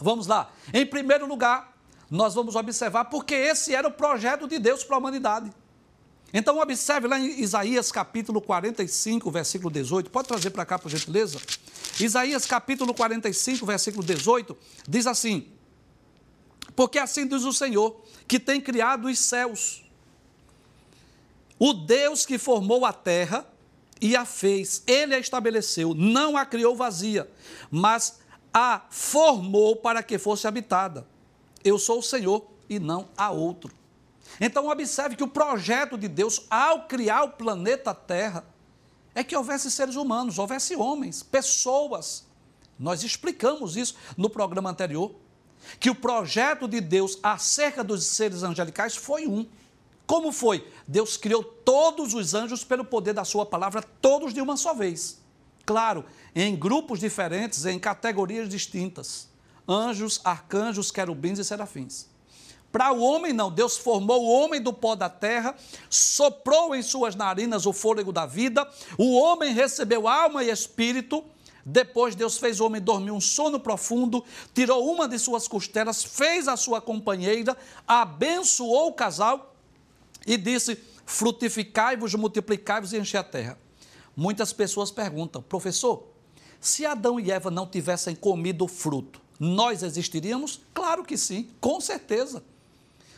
Vamos 0.00 0.26
lá. 0.26 0.50
Em 0.72 0.84
primeiro 0.84 1.26
lugar, 1.26 1.74
nós 2.10 2.34
vamos 2.34 2.54
observar 2.54 3.06
porque 3.06 3.34
esse 3.34 3.74
era 3.74 3.88
o 3.88 3.90
projeto 3.90 4.46
de 4.46 4.58
Deus 4.58 4.84
para 4.84 4.96
a 4.96 4.98
humanidade. 4.98 5.50
Então, 6.32 6.58
observe 6.58 7.08
lá 7.08 7.18
em 7.18 7.40
Isaías 7.40 7.90
capítulo 7.90 8.40
45, 8.40 9.30
versículo 9.30 9.70
18. 9.70 10.10
Pode 10.10 10.28
trazer 10.28 10.50
para 10.50 10.66
cá, 10.66 10.78
por 10.78 10.90
gentileza? 10.90 11.40
Isaías 11.98 12.44
capítulo 12.44 12.92
45, 12.92 13.64
versículo 13.64 14.04
18, 14.04 14.56
diz 14.86 15.06
assim: 15.06 15.48
Porque 16.74 16.98
assim 16.98 17.26
diz 17.26 17.44
o 17.44 17.52
Senhor, 17.52 18.02
que 18.28 18.38
tem 18.38 18.60
criado 18.60 19.08
os 19.08 19.18
céus, 19.18 19.84
o 21.58 21.72
Deus 21.72 22.26
que 22.26 22.38
formou 22.38 22.84
a 22.84 22.92
terra 22.92 23.46
e 24.00 24.14
a 24.14 24.26
fez, 24.26 24.82
ele 24.86 25.14
a 25.14 25.18
estabeleceu, 25.18 25.94
não 25.94 26.36
a 26.36 26.44
criou 26.44 26.76
vazia, 26.76 27.30
mas 27.70 28.18
a 28.52 28.82
formou 28.90 29.76
para 29.76 30.02
que 30.02 30.18
fosse 30.18 30.46
habitada. 30.46 31.06
Eu 31.64 31.78
sou 31.78 32.00
o 32.00 32.02
Senhor 32.02 32.46
e 32.68 32.78
não 32.78 33.08
há 33.16 33.30
outro. 33.30 33.72
Então, 34.40 34.68
observe 34.68 35.16
que 35.16 35.24
o 35.24 35.28
projeto 35.28 35.96
de 35.96 36.08
Deus, 36.08 36.42
ao 36.50 36.86
criar 36.86 37.24
o 37.24 37.30
planeta 37.30 37.94
Terra, 37.94 38.44
é 39.16 39.24
que 39.24 39.34
houvesse 39.34 39.70
seres 39.70 39.96
humanos, 39.96 40.38
houvesse 40.38 40.76
homens, 40.76 41.22
pessoas. 41.22 42.26
Nós 42.78 43.02
explicamos 43.02 43.74
isso 43.74 43.96
no 44.14 44.28
programa 44.28 44.68
anterior, 44.68 45.14
que 45.80 45.88
o 45.88 45.94
projeto 45.94 46.68
de 46.68 46.82
Deus 46.82 47.18
acerca 47.22 47.82
dos 47.82 48.04
seres 48.04 48.42
angelicais 48.42 48.94
foi 48.94 49.26
um. 49.26 49.46
Como 50.06 50.30
foi? 50.30 50.70
Deus 50.86 51.16
criou 51.16 51.42
todos 51.42 52.12
os 52.12 52.34
anjos 52.34 52.62
pelo 52.62 52.84
poder 52.84 53.14
da 53.14 53.24
sua 53.24 53.46
palavra, 53.46 53.82
todos 53.82 54.34
de 54.34 54.42
uma 54.42 54.54
só 54.54 54.74
vez. 54.74 55.18
Claro, 55.64 56.04
em 56.34 56.54
grupos 56.54 57.00
diferentes, 57.00 57.64
em 57.64 57.78
categorias 57.78 58.50
distintas. 58.50 59.30
Anjos, 59.66 60.20
arcanjos, 60.22 60.90
querubins 60.90 61.38
e 61.38 61.44
serafins. 61.44 62.06
Para 62.76 62.92
o 62.92 63.00
homem, 63.00 63.32
não. 63.32 63.50
Deus 63.50 63.78
formou 63.78 64.22
o 64.22 64.28
homem 64.28 64.60
do 64.60 64.70
pó 64.70 64.94
da 64.94 65.08
terra, 65.08 65.56
soprou 65.88 66.74
em 66.74 66.82
suas 66.82 67.14
narinas 67.14 67.64
o 67.64 67.72
fôlego 67.72 68.12
da 68.12 68.26
vida, 68.26 68.70
o 68.98 69.14
homem 69.14 69.54
recebeu 69.54 70.06
alma 70.06 70.44
e 70.44 70.50
espírito. 70.50 71.24
Depois, 71.64 72.14
Deus 72.14 72.36
fez 72.36 72.60
o 72.60 72.66
homem 72.66 72.82
dormir 72.82 73.12
um 73.12 73.20
sono 73.20 73.58
profundo, 73.58 74.22
tirou 74.52 74.92
uma 74.92 75.08
de 75.08 75.18
suas 75.18 75.48
costelas, 75.48 76.04
fez 76.04 76.48
a 76.48 76.54
sua 76.54 76.78
companheira, 76.82 77.56
abençoou 77.88 78.88
o 78.88 78.92
casal 78.92 79.56
e 80.26 80.36
disse: 80.36 80.78
Frutificai-vos, 81.06 82.14
multiplicai-vos 82.14 82.92
e 82.92 82.98
enche 82.98 83.16
a 83.16 83.24
terra. 83.24 83.58
Muitas 84.14 84.52
pessoas 84.52 84.90
perguntam, 84.90 85.40
professor, 85.40 86.08
se 86.60 86.84
Adão 86.84 87.18
e 87.18 87.30
Eva 87.30 87.50
não 87.50 87.66
tivessem 87.66 88.14
comido 88.14 88.66
o 88.66 88.68
fruto, 88.68 89.18
nós 89.40 89.82
existiríamos? 89.82 90.60
Claro 90.74 91.02
que 91.04 91.16
sim, 91.16 91.48
com 91.58 91.80
certeza. 91.80 92.44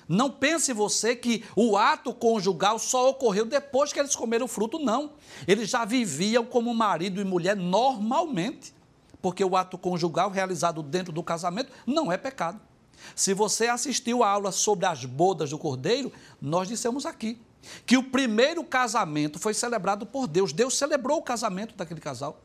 Não 0.09 0.31
pense 0.31 0.73
você 0.73 1.15
que 1.15 1.45
o 1.55 1.77
ato 1.77 2.15
conjugal 2.15 2.79
só 2.79 3.11
ocorreu 3.11 3.45
depois 3.45 3.93
que 3.93 4.01
eles 4.01 4.17
comeram 4.17 4.47
o 4.47 4.49
fruto, 4.49 4.79
não. 4.79 5.13
Eles 5.47 5.69
já 5.69 5.85
viviam 5.85 6.47
como 6.47 6.73
marido 6.73 7.21
e 7.21 7.25
mulher 7.25 7.55
normalmente, 7.55 8.73
porque 9.21 9.45
o 9.45 9.55
ato 9.55 9.77
conjugal 9.77 10.31
realizado 10.31 10.83
dentro 10.83 11.13
do 11.13 11.23
casamento 11.23 11.71
não 11.87 12.11
é 12.11 12.17
pecado. 12.17 12.59
Se 13.15 13.35
você 13.35 13.67
assistiu 13.67 14.23
a 14.23 14.31
aula 14.31 14.51
sobre 14.51 14.87
as 14.87 15.05
bodas 15.05 15.51
do 15.51 15.59
cordeiro, 15.59 16.11
nós 16.41 16.69
dissemos 16.69 17.05
aqui 17.05 17.39
que 17.85 17.97
o 17.97 18.03
primeiro 18.03 18.65
casamento 18.65 19.39
foi 19.39 19.53
celebrado 19.53 20.07
por 20.07 20.27
Deus. 20.27 20.53
Deus 20.53 20.77
celebrou 20.77 21.19
o 21.19 21.23
casamento 21.23 21.75
daquele 21.75 22.01
casal. 22.01 22.41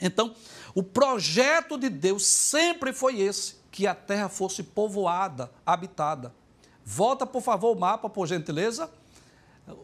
Então, 0.00 0.34
o 0.74 0.82
projeto 0.82 1.78
de 1.78 1.88
Deus 1.88 2.26
sempre 2.26 2.92
foi 2.92 3.20
esse: 3.20 3.56
que 3.70 3.86
a 3.86 3.94
terra 3.94 4.28
fosse 4.28 4.62
povoada, 4.62 5.50
habitada. 5.64 6.34
Volta, 6.84 7.26
por 7.26 7.42
favor, 7.42 7.76
o 7.76 7.78
mapa, 7.78 8.08
por 8.08 8.26
gentileza. 8.26 8.90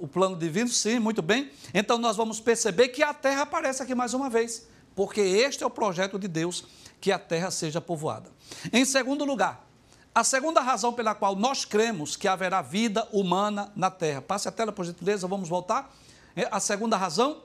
O 0.01 0.09
plano 0.09 0.37
divino, 0.37 0.69
sim, 0.69 0.99
muito 0.99 1.23
bem. 1.23 1.51
Então, 1.73 1.99
nós 1.99 2.17
vamos 2.17 2.41
perceber 2.41 2.89
que 2.89 3.03
a 3.03 3.15
terra 3.15 3.43
aparece 3.43 3.83
aqui 3.83 3.95
mais 3.95 4.13
uma 4.13 4.29
vez, 4.29 4.67
porque 4.95 5.21
este 5.21 5.63
é 5.63 5.67
o 5.67 5.71
projeto 5.71 6.19
de 6.19 6.27
Deus, 6.27 6.65
que 7.01 7.13
a 7.13 7.19
terra 7.19 7.51
seja 7.51 7.81
povoada. 7.81 8.31
Em 8.73 8.85
segundo 8.85 9.25
lugar, 9.25 9.69
a 10.15 10.25
segunda 10.25 10.61
razão 10.61 10.93
pela 10.93 11.15
qual 11.15 11.37
nós 11.37 11.65
cremos 11.65 12.17
que 12.17 12.27
haverá 12.27 12.61
vida 12.61 13.07
humana 13.13 13.71
na 13.77 13.89
Terra. 13.89 14.21
Passe 14.21 14.49
a 14.49 14.53
tela, 14.53 14.73
por 14.73 14.85
gentileza, 14.85 15.29
vamos 15.29 15.49
voltar. 15.49 15.95
É, 16.35 16.49
a 16.51 16.59
segunda 16.59 16.97
razão 16.97 17.43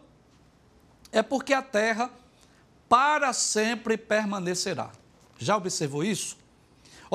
é 1.12 1.22
porque 1.22 1.54
a 1.54 1.62
Terra 1.62 2.10
para 2.89 3.32
sempre 3.32 3.96
permanecerá. 3.96 4.89
Já 5.38 5.56
observou 5.56 6.04
isso? 6.04 6.36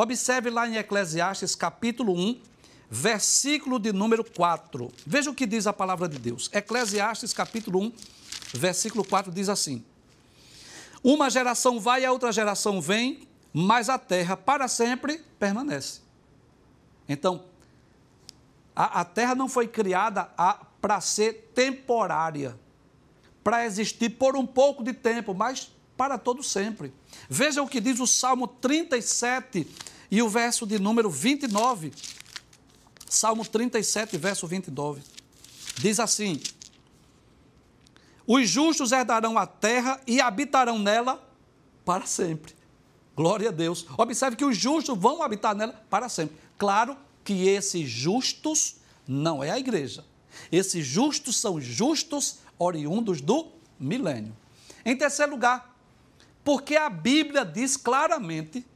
Observe 0.01 0.49
lá 0.49 0.69
em 0.69 0.77
Eclesiastes 0.77 1.57
capítulo 1.57 2.17
1, 2.17 2.41
versículo 2.89 3.81
de 3.81 3.93
número 3.93 4.23
4. 4.23 4.93
Veja 5.05 5.29
o 5.29 5.35
que 5.35 5.45
diz 5.45 5.67
a 5.67 5.73
palavra 5.73 6.09
de 6.09 6.21
Deus. 6.21 6.49
Eclesiastes 6.53 7.33
capítulo 7.33 7.81
1, 7.81 7.93
versículo 8.55 9.05
4 9.05 9.33
diz 9.33 9.49
assim: 9.49 9.85
Uma 11.03 11.29
geração 11.29 11.81
vai 11.81 12.03
e 12.03 12.05
a 12.05 12.13
outra 12.13 12.31
geração 12.31 12.81
vem, 12.81 13.27
mas 13.53 13.89
a 13.89 13.99
terra 13.99 14.37
para 14.37 14.69
sempre 14.69 15.19
permanece. 15.37 16.01
Então, 17.09 17.47
a, 18.77 19.01
a 19.01 19.05
terra 19.05 19.35
não 19.35 19.49
foi 19.49 19.67
criada 19.67 20.31
para 20.81 21.01
ser 21.01 21.51
temporária, 21.57 22.57
para 23.43 23.67
existir 23.67 24.11
por 24.11 24.37
um 24.37 24.47
pouco 24.47 24.85
de 24.85 24.93
tempo, 24.93 25.35
mas 25.35 25.73
para 25.99 26.17
todo 26.17 26.45
sempre. 26.45 26.93
Veja 27.29 27.61
o 27.61 27.69
que 27.69 27.81
diz 27.81 27.99
o 27.99 28.07
Salmo 28.07 28.47
37 28.47 29.67
e 30.09 30.23
o 30.23 30.29
verso 30.29 30.65
de 30.65 30.79
número 30.79 31.11
29. 31.11 31.93
Salmo 33.11 33.45
37, 33.45 34.17
verso 34.17 34.47
29. 34.47 35.03
Diz 35.77 35.99
assim: 35.99 36.41
Os 38.25 38.49
justos 38.49 38.93
herdarão 38.93 39.37
a 39.37 39.45
terra 39.45 40.01
e 40.07 40.21
habitarão 40.21 40.79
nela 40.79 41.29
para 41.85 42.07
sempre. 42.07 42.55
Glória 43.17 43.49
a 43.49 43.53
Deus. 43.53 43.85
Observe 43.99 44.37
que 44.37 44.45
os 44.45 44.57
justos 44.57 44.97
vão 44.97 45.21
habitar 45.21 45.55
nela 45.55 45.85
para 45.91 46.09
sempre. 46.09 46.37
Claro 46.57 46.97
que 47.25 47.49
esses 47.49 47.91
justos 47.91 48.77
não 49.07 49.43
é 49.43 49.51
a 49.51 49.59
igreja. 49.59 50.05
Esses 50.53 50.87
justos 50.87 51.37
são 51.41 51.61
justos 51.61 52.39
oriundos 52.57 53.21
do 53.21 53.49
milênio. 53.81 54.37
Em 54.85 54.97
terceiro 54.97 55.33
lugar, 55.33 55.78
porque 56.49 56.77
a 56.77 56.89
Bíblia 56.89 57.45
diz 57.45 57.77
claramente 57.77 58.67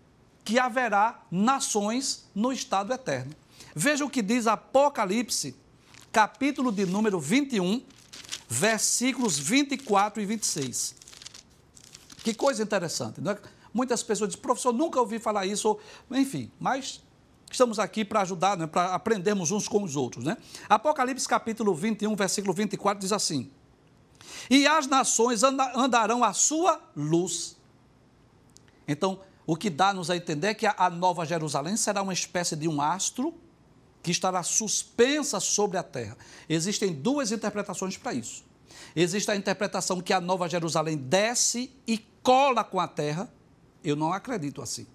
que 0.45 0.59
haverá 0.59 1.23
nações 1.31 2.29
no 2.35 2.53
estado 2.53 2.93
eterno. 2.93 3.35
Veja 3.75 4.05
o 4.05 4.11
que 4.11 4.21
diz 4.21 4.47
Apocalipse, 4.47 5.57
capítulo 6.13 6.71
de 6.71 6.85
número 6.85 7.19
21, 7.19 7.83
versículos 8.47 9.39
24 9.39 10.23
e 10.23 10.27
26. 10.27 10.95
Que 12.19 12.35
coisa 12.35 12.63
interessante, 12.63 13.23
não 13.23 13.33
é? 13.33 13.39
Muitas 13.73 14.03
pessoas 14.03 14.29
dizem, 14.29 14.43
professor, 14.43 14.75
nunca 14.75 15.01
ouvi 15.01 15.19
falar 15.19 15.47
isso, 15.47 15.79
enfim, 16.11 16.53
mas 16.61 17.01
estamos 17.51 17.79
aqui 17.79 18.05
para 18.05 18.21
ajudar, 18.21 18.55
né, 18.55 18.67
para 18.67 18.93
aprendermos 18.93 19.51
uns 19.51 19.67
com 19.67 19.83
os 19.83 19.97
outros. 19.97 20.27
Né? 20.27 20.37
Apocalipse 20.69 21.27
capítulo 21.27 21.75
21, 21.75 22.15
versículo 22.17 22.53
24 22.53 23.01
diz 23.01 23.13
assim: 23.13 23.51
E 24.51 24.67
as 24.67 24.87
nações 24.87 25.43
andarão 25.43 26.23
à 26.23 26.35
sua 26.35 26.79
luz. 26.95 27.62
Então, 28.87 29.21
o 29.47 29.57
que 29.57 29.69
dá-nos 29.69 30.11
a 30.11 30.17
entender 30.17 30.49
é 30.49 30.55
que 30.55 30.67
a 30.67 30.91
Nova 30.91 31.25
Jerusalém 31.25 31.77
será 31.77 32.03
uma 32.03 32.13
espécie 32.13 32.57
de 32.57 32.69
um 32.69 32.81
astro 32.81 33.35
que 34.03 34.11
estará 34.11 34.43
suspensa 34.43 35.39
sobre 35.41 35.79
a 35.79 35.83
terra. 35.83 36.17
Existem 36.49 36.93
duas 36.93 37.31
interpretações 37.31 37.97
para 37.97 38.13
isso. 38.13 38.45
Existe 38.97 39.31
a 39.31 39.37
interpretação 39.37 40.01
que 40.01 40.13
a 40.13 40.21
Nova 40.21 40.49
Jerusalém 40.49 40.97
desce 40.97 41.73
e 41.87 41.99
cola 42.23 42.65
com 42.65 42.81
a 42.81 42.89
terra, 42.89 43.33
eu 43.85 43.97
não 43.97 44.13
acredito 44.13 44.63
assim. 44.63 44.87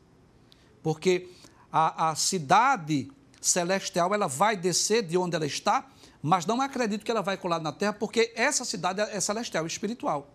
Porque 0.82 1.30
a, 1.72 2.10
a 2.10 2.16
cidade 2.16 3.10
celestial 3.42 4.14
ela 4.14 4.28
vai 4.28 4.58
descer 4.58 5.04
de 5.04 5.18
onde 5.18 5.36
ela 5.36 5.46
está, 5.46 5.88
mas 6.22 6.46
não 6.46 6.62
acredito 6.62 7.04
que 7.06 7.12
ela 7.12 7.22
vai 7.22 7.38
colar 7.38 7.60
na 7.60 7.72
terra, 7.72 7.94
porque 7.94 8.34
essa 8.36 8.66
cidade 8.66 9.02
é 9.02 9.20
celestial, 9.20 9.66
espiritual. 9.66 10.30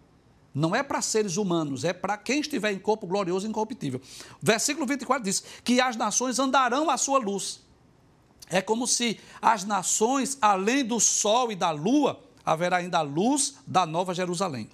Não 0.55 0.75
é 0.75 0.83
para 0.83 1.01
seres 1.01 1.37
humanos, 1.37 1.83
é 1.85 1.93
para 1.93 2.17
quem 2.17 2.41
estiver 2.41 2.73
em 2.73 2.79
corpo 2.79 3.07
glorioso 3.07 3.47
e 3.47 3.49
incorruptível. 3.49 4.01
Versículo 4.41 4.87
24 4.87 5.25
diz: 5.25 5.43
que 5.65 5.81
as 5.81 5.97
nações 5.97 6.39
andarão 6.39 6.91
à 6.91 6.97
sua 6.97 7.19
luz. 7.19 7.61
É 8.51 8.61
como 8.61 8.87
se 8.87 9.19
as 9.41 9.65
nações, 9.65 10.37
além 10.41 10.85
do 10.85 11.01
sol 11.01 11.51
e 11.51 11.57
da 11.57 11.71
lua, 11.71 12.23
haverá 12.45 12.77
ainda 12.79 12.99
a 12.99 13.03
luz 13.03 13.55
da 13.67 13.87
nova 13.87 14.15
Jerusalém. 14.15 14.69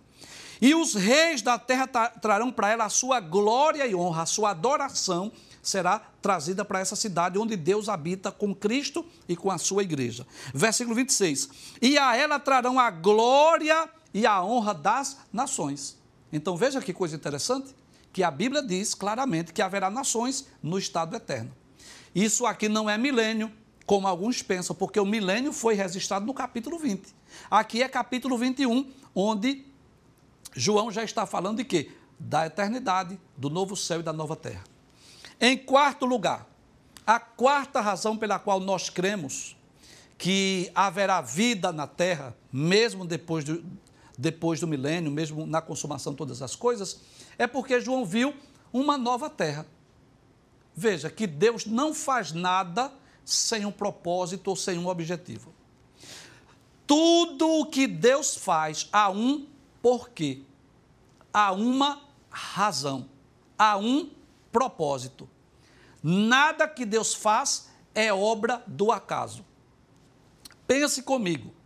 E 0.60 0.74
os 0.74 0.94
reis 0.94 1.42
da 1.42 1.56
terra 1.56 1.86
trarão 1.86 2.50
para 2.50 2.70
ela 2.70 2.84
a 2.84 2.88
sua 2.88 3.20
glória 3.20 3.86
e 3.86 3.94
honra, 3.94 4.22
a 4.22 4.26
sua 4.26 4.50
adoração 4.50 5.30
será 5.62 6.00
trazida 6.20 6.64
para 6.64 6.80
essa 6.80 6.96
cidade 6.96 7.38
onde 7.38 7.54
Deus 7.54 7.88
habita 7.88 8.32
com 8.32 8.54
Cristo 8.54 9.06
e 9.28 9.36
com 9.36 9.50
a 9.50 9.58
sua 9.58 9.82
igreja. 9.82 10.26
Versículo 10.52 10.96
26. 10.96 11.48
E 11.80 11.96
a 11.98 12.16
ela 12.16 12.40
trarão 12.40 12.78
a 12.80 12.90
glória 12.90 13.88
e 14.12 14.26
a 14.26 14.42
honra 14.42 14.74
das 14.74 15.18
nações. 15.32 15.98
Então 16.32 16.56
veja 16.56 16.80
que 16.80 16.92
coisa 16.92 17.16
interessante, 17.16 17.74
Porque 18.18 18.22
a 18.24 18.30
Bíblia 18.32 18.62
diz 18.62 18.94
claramente 18.94 19.52
que 19.52 19.62
haverá 19.62 19.88
nações 19.88 20.46
no 20.60 20.76
estado 20.76 21.14
eterno. 21.14 21.52
Isso 22.12 22.46
aqui 22.46 22.68
não 22.68 22.90
é 22.90 22.98
milênio, 22.98 23.52
como 23.86 24.08
alguns 24.08 24.42
pensam, 24.42 24.74
porque 24.74 24.98
o 24.98 25.06
milênio 25.06 25.52
foi 25.52 25.74
registrado 25.74 26.26
no 26.26 26.34
capítulo 26.34 26.80
20. 26.80 27.14
Aqui 27.48 27.80
é 27.80 27.88
capítulo 27.88 28.36
21, 28.36 28.90
onde 29.14 29.64
João 30.52 30.90
já 30.90 31.04
está 31.04 31.26
falando 31.26 31.58
de 31.58 31.64
quê? 31.64 31.92
Da 32.18 32.46
eternidade, 32.46 33.20
do 33.36 33.48
novo 33.48 33.76
céu 33.76 34.00
e 34.00 34.02
da 34.02 34.12
nova 34.12 34.34
terra. 34.34 34.64
Em 35.40 35.56
quarto 35.56 36.04
lugar, 36.04 36.44
a 37.06 37.20
quarta 37.20 37.80
razão 37.80 38.16
pela 38.16 38.38
qual 38.38 38.58
nós 38.58 38.90
cremos 38.90 39.56
que 40.16 40.72
haverá 40.74 41.20
vida 41.20 41.72
na 41.72 41.86
terra, 41.86 42.36
mesmo 42.52 43.06
depois 43.06 43.44
do, 43.44 43.64
depois 44.18 44.58
do 44.58 44.66
milênio, 44.66 45.12
mesmo 45.12 45.46
na 45.46 45.62
consumação 45.62 46.12
de 46.12 46.18
todas 46.18 46.42
as 46.42 46.56
coisas, 46.56 47.00
é 47.38 47.46
porque 47.46 47.80
João 47.80 48.04
viu 48.04 48.34
uma 48.72 48.98
nova 48.98 49.30
terra. 49.30 49.64
Veja 50.74 51.08
que 51.08 51.24
Deus 51.24 51.64
não 51.64 51.94
faz 51.94 52.32
nada 52.32 52.92
sem 53.24 53.64
um 53.64 53.70
propósito 53.70 54.48
ou 54.48 54.56
sem 54.56 54.76
um 54.76 54.88
objetivo. 54.88 55.54
Tudo 56.84 57.60
o 57.60 57.66
que 57.66 57.86
Deus 57.86 58.36
faz 58.36 58.88
há 58.92 59.08
um 59.08 59.46
porquê, 59.80 60.42
há 61.32 61.52
uma 61.52 62.02
razão, 62.28 63.08
há 63.56 63.76
um 63.76 64.10
propósito. 64.50 65.28
Nada 66.02 66.66
que 66.66 66.84
Deus 66.84 67.14
faz 67.14 67.68
é 67.94 68.12
obra 68.12 68.62
do 68.66 68.90
acaso. 68.90 69.44
Pense 70.66 71.02
comigo. 71.02 71.57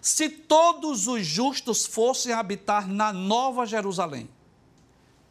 Se 0.00 0.28
todos 0.28 1.06
os 1.06 1.26
justos 1.26 1.84
fossem 1.84 2.32
habitar 2.32 2.88
na 2.88 3.12
Nova 3.12 3.66
Jerusalém, 3.66 4.28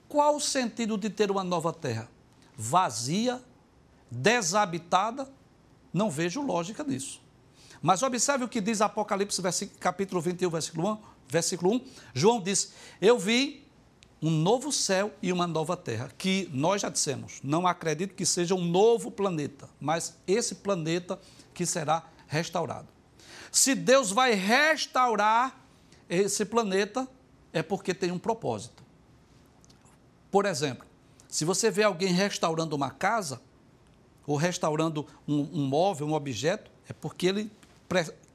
qual 0.08 0.36
o 0.36 0.42
sentido 0.42 0.98
de 0.98 1.10
ter 1.10 1.32
uma 1.32 1.44
nova 1.44 1.74
terra? 1.74 2.10
Vazia, 2.56 3.42
desabitada? 4.10 5.32
Não 5.94 6.10
vejo 6.10 6.42
lógica 6.42 6.84
nisso. 6.84 7.22
Mas 7.82 8.04
observe 8.04 8.44
o 8.44 8.50
que 8.50 8.60
diz 8.60 8.82
Apocalipse, 8.82 9.42
capítulo 9.80 10.22
21, 10.22 10.50
versículo 10.50 10.92
1. 10.94 10.98
Versículo 11.28 11.76
1 11.76 11.82
João 12.14 12.42
diz: 12.42 12.74
Eu 13.00 13.18
vi 13.18 13.66
um 14.22 14.30
novo 14.30 14.72
céu 14.72 15.14
e 15.22 15.32
uma 15.32 15.48
nova 15.48 15.78
terra, 15.78 16.12
que 16.18 16.50
nós 16.52 16.82
já 16.82 16.90
dissemos, 16.90 17.40
não 17.44 17.66
acredito 17.66 18.14
que 18.14 18.26
seja 18.26 18.54
um 18.54 18.66
novo 18.66 19.10
planeta, 19.10 19.70
mas 19.80 20.18
esse 20.28 20.56
planeta 20.56 21.20
que 21.54 21.66
será 21.66 22.04
restaurado. 22.28 22.99
Se 23.52 23.76
Deus 23.76 24.12
vai 24.12 24.34
restaurar 24.34 25.60
esse 26.10 26.46
planeta, 26.46 27.08
é 27.52 27.64
porque 27.64 27.94
tem 27.94 28.12
um 28.12 28.20
propósito. 28.20 28.84
Por 30.32 30.46
exemplo, 30.46 30.86
se 31.28 31.46
você 31.46 31.72
vê 31.72 31.84
alguém 31.84 32.14
restaurando 32.14 32.76
uma 32.76 32.92
casa, 32.92 33.42
ou 34.26 34.36
restaurando 34.36 35.08
um, 35.28 35.42
um 35.54 35.66
móvel, 35.66 36.08
um 36.08 36.14
objeto, 36.14 36.70
é 36.88 36.94
porque 36.94 37.28
ele 37.28 37.52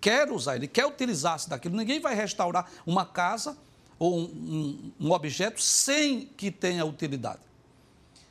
quer 0.00 0.30
usar, 0.30 0.56
ele 0.56 0.66
quer 0.66 0.86
utilizar-se 0.86 1.48
daquilo. 1.48 1.76
Ninguém 1.76 2.00
vai 2.00 2.14
restaurar 2.14 2.68
uma 2.84 3.06
casa 3.06 3.56
ou 3.98 4.18
um, 4.18 4.22
um, 4.22 5.06
um 5.06 5.12
objeto 5.12 5.62
sem 5.62 6.26
que 6.26 6.50
tenha 6.50 6.84
utilidade. 6.84 7.40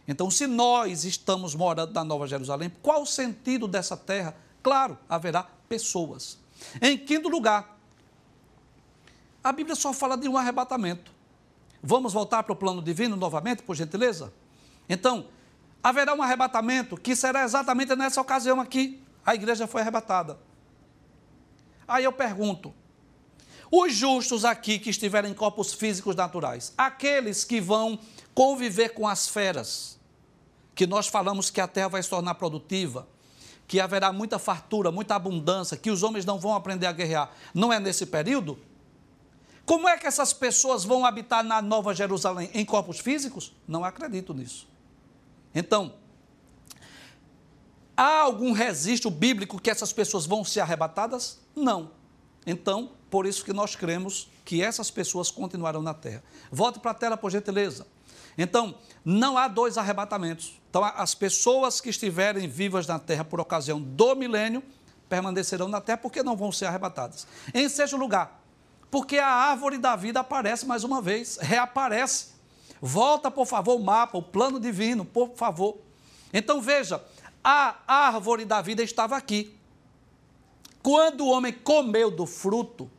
Então, 0.05 0.29
se 0.29 0.45
nós 0.45 1.05
estamos 1.05 1.55
morando 1.55 1.93
na 1.93 2.03
Nova 2.03 2.27
Jerusalém, 2.27 2.69
qual 2.81 3.03
o 3.03 3.05
sentido 3.05 3.67
dessa 3.67 3.95
terra? 3.95 4.35
Claro, 4.61 4.97
haverá 5.07 5.43
pessoas. 5.69 6.37
Em 6.81 6.97
quinto 6.97 7.29
lugar, 7.29 7.77
a 9.43 9.51
Bíblia 9.51 9.75
só 9.75 9.91
fala 9.91 10.17
de 10.17 10.27
um 10.27 10.37
arrebatamento. 10.37 11.11
Vamos 11.81 12.13
voltar 12.13 12.43
para 12.43 12.53
o 12.53 12.55
plano 12.55 12.81
divino 12.81 13.15
novamente, 13.15 13.61
por 13.61 13.75
gentileza? 13.75 14.33
Então, 14.87 15.27
haverá 15.83 16.13
um 16.13 16.23
arrebatamento 16.23 16.95
que 16.95 17.15
será 17.15 17.43
exatamente 17.43 17.95
nessa 17.95 18.21
ocasião 18.21 18.61
aqui. 18.61 19.03
A 19.25 19.35
igreja 19.35 19.67
foi 19.67 19.81
arrebatada. 19.81 20.39
Aí 21.85 22.05
eu 22.05 22.13
pergunto: 22.13 22.73
os 23.69 23.93
justos 23.93 24.45
aqui 24.45 24.79
que 24.79 24.89
estiverem 24.89 25.31
em 25.31 25.33
corpos 25.33 25.73
físicos 25.73 26.15
naturais, 26.15 26.73
aqueles 26.77 27.43
que 27.43 27.59
vão 27.59 27.99
conviver 28.33 28.89
com 28.89 29.07
as 29.07 29.27
feras, 29.27 29.99
que 30.73 30.87
nós 30.87 31.07
falamos 31.07 31.49
que 31.49 31.59
a 31.59 31.67
terra 31.67 31.89
vai 31.89 32.03
se 32.03 32.09
tornar 32.09 32.35
produtiva, 32.35 33.07
que 33.73 33.79
haverá 33.79 34.13
muita 34.13 34.37
fartura, 34.37 34.91
muita 34.91 35.15
abundância, 35.15 35.75
que 35.75 35.89
os 35.89 36.03
homens 36.03 36.25
não 36.25 36.37
vão 36.37 36.53
aprender 36.53 36.85
a 36.85 36.91
guerrear, 36.91 37.31
não 37.55 37.73
é 37.73 37.79
nesse 37.79 38.05
período? 38.05 38.59
Como 39.65 39.89
é 39.89 39.97
que 39.97 40.05
essas 40.05 40.31
pessoas 40.31 40.83
vão 40.83 41.03
habitar 41.03 41.43
na 41.43 41.59
Nova 41.59 41.91
Jerusalém 41.91 42.51
em 42.53 42.63
corpos 42.63 42.99
físicos? 42.99 43.51
Não 43.67 43.83
acredito 43.83 44.31
nisso. 44.31 44.67
Então, 45.55 45.95
há 47.97 48.19
algum 48.19 48.51
registro 48.51 49.09
bíblico 49.09 49.59
que 49.59 49.71
essas 49.71 49.91
pessoas 49.91 50.27
vão 50.27 50.45
ser 50.45 50.59
arrebatadas? 50.59 51.39
Não. 51.55 51.89
Então, 52.45 52.91
por 53.09 53.25
isso 53.25 53.43
que 53.43 53.53
nós 53.53 53.75
cremos 53.75 54.29
que 54.45 54.61
essas 54.61 54.91
pessoas 54.91 55.31
continuarão 55.31 55.81
na 55.81 55.95
terra. 55.95 56.23
Volte 56.51 56.77
para 56.77 56.91
a 56.91 56.93
tela, 56.93 57.17
por 57.17 57.31
gentileza. 57.31 57.87
Então, 58.37 58.75
não 59.03 59.37
há 59.37 59.47
dois 59.47 59.77
arrebatamentos. 59.77 60.59
Então, 60.69 60.83
as 60.83 61.13
pessoas 61.13 61.79
que 61.79 61.89
estiverem 61.89 62.47
vivas 62.47 62.87
na 62.87 62.97
terra 62.97 63.23
por 63.23 63.39
ocasião 63.39 63.79
do 63.81 64.15
milênio 64.15 64.63
permanecerão 65.07 65.67
na 65.67 65.79
terra 65.79 65.97
porque 65.99 66.23
não 66.23 66.35
vão 66.35 66.51
ser 66.51 66.65
arrebatadas. 66.65 67.27
Em 67.53 67.69
sexto 67.69 67.95
lugar, 67.95 68.41
porque 68.89 69.17
a 69.17 69.27
árvore 69.27 69.77
da 69.77 69.95
vida 69.95 70.19
aparece 70.19 70.65
mais 70.65 70.83
uma 70.83 71.01
vez, 71.01 71.37
reaparece. 71.39 72.33
Volta, 72.81 73.29
por 73.29 73.45
favor, 73.45 73.75
o 73.75 73.83
mapa, 73.83 74.17
o 74.17 74.23
plano 74.23 74.59
divino, 74.59 75.05
por 75.05 75.35
favor. 75.35 75.77
Então 76.33 76.61
veja, 76.61 77.03
a 77.43 77.75
árvore 77.87 78.45
da 78.45 78.61
vida 78.61 78.81
estava 78.81 79.15
aqui. 79.15 79.57
Quando 80.81 81.21
o 81.21 81.29
homem 81.29 81.53
comeu 81.53 82.11
do 82.11 82.25
fruto, 82.25 82.89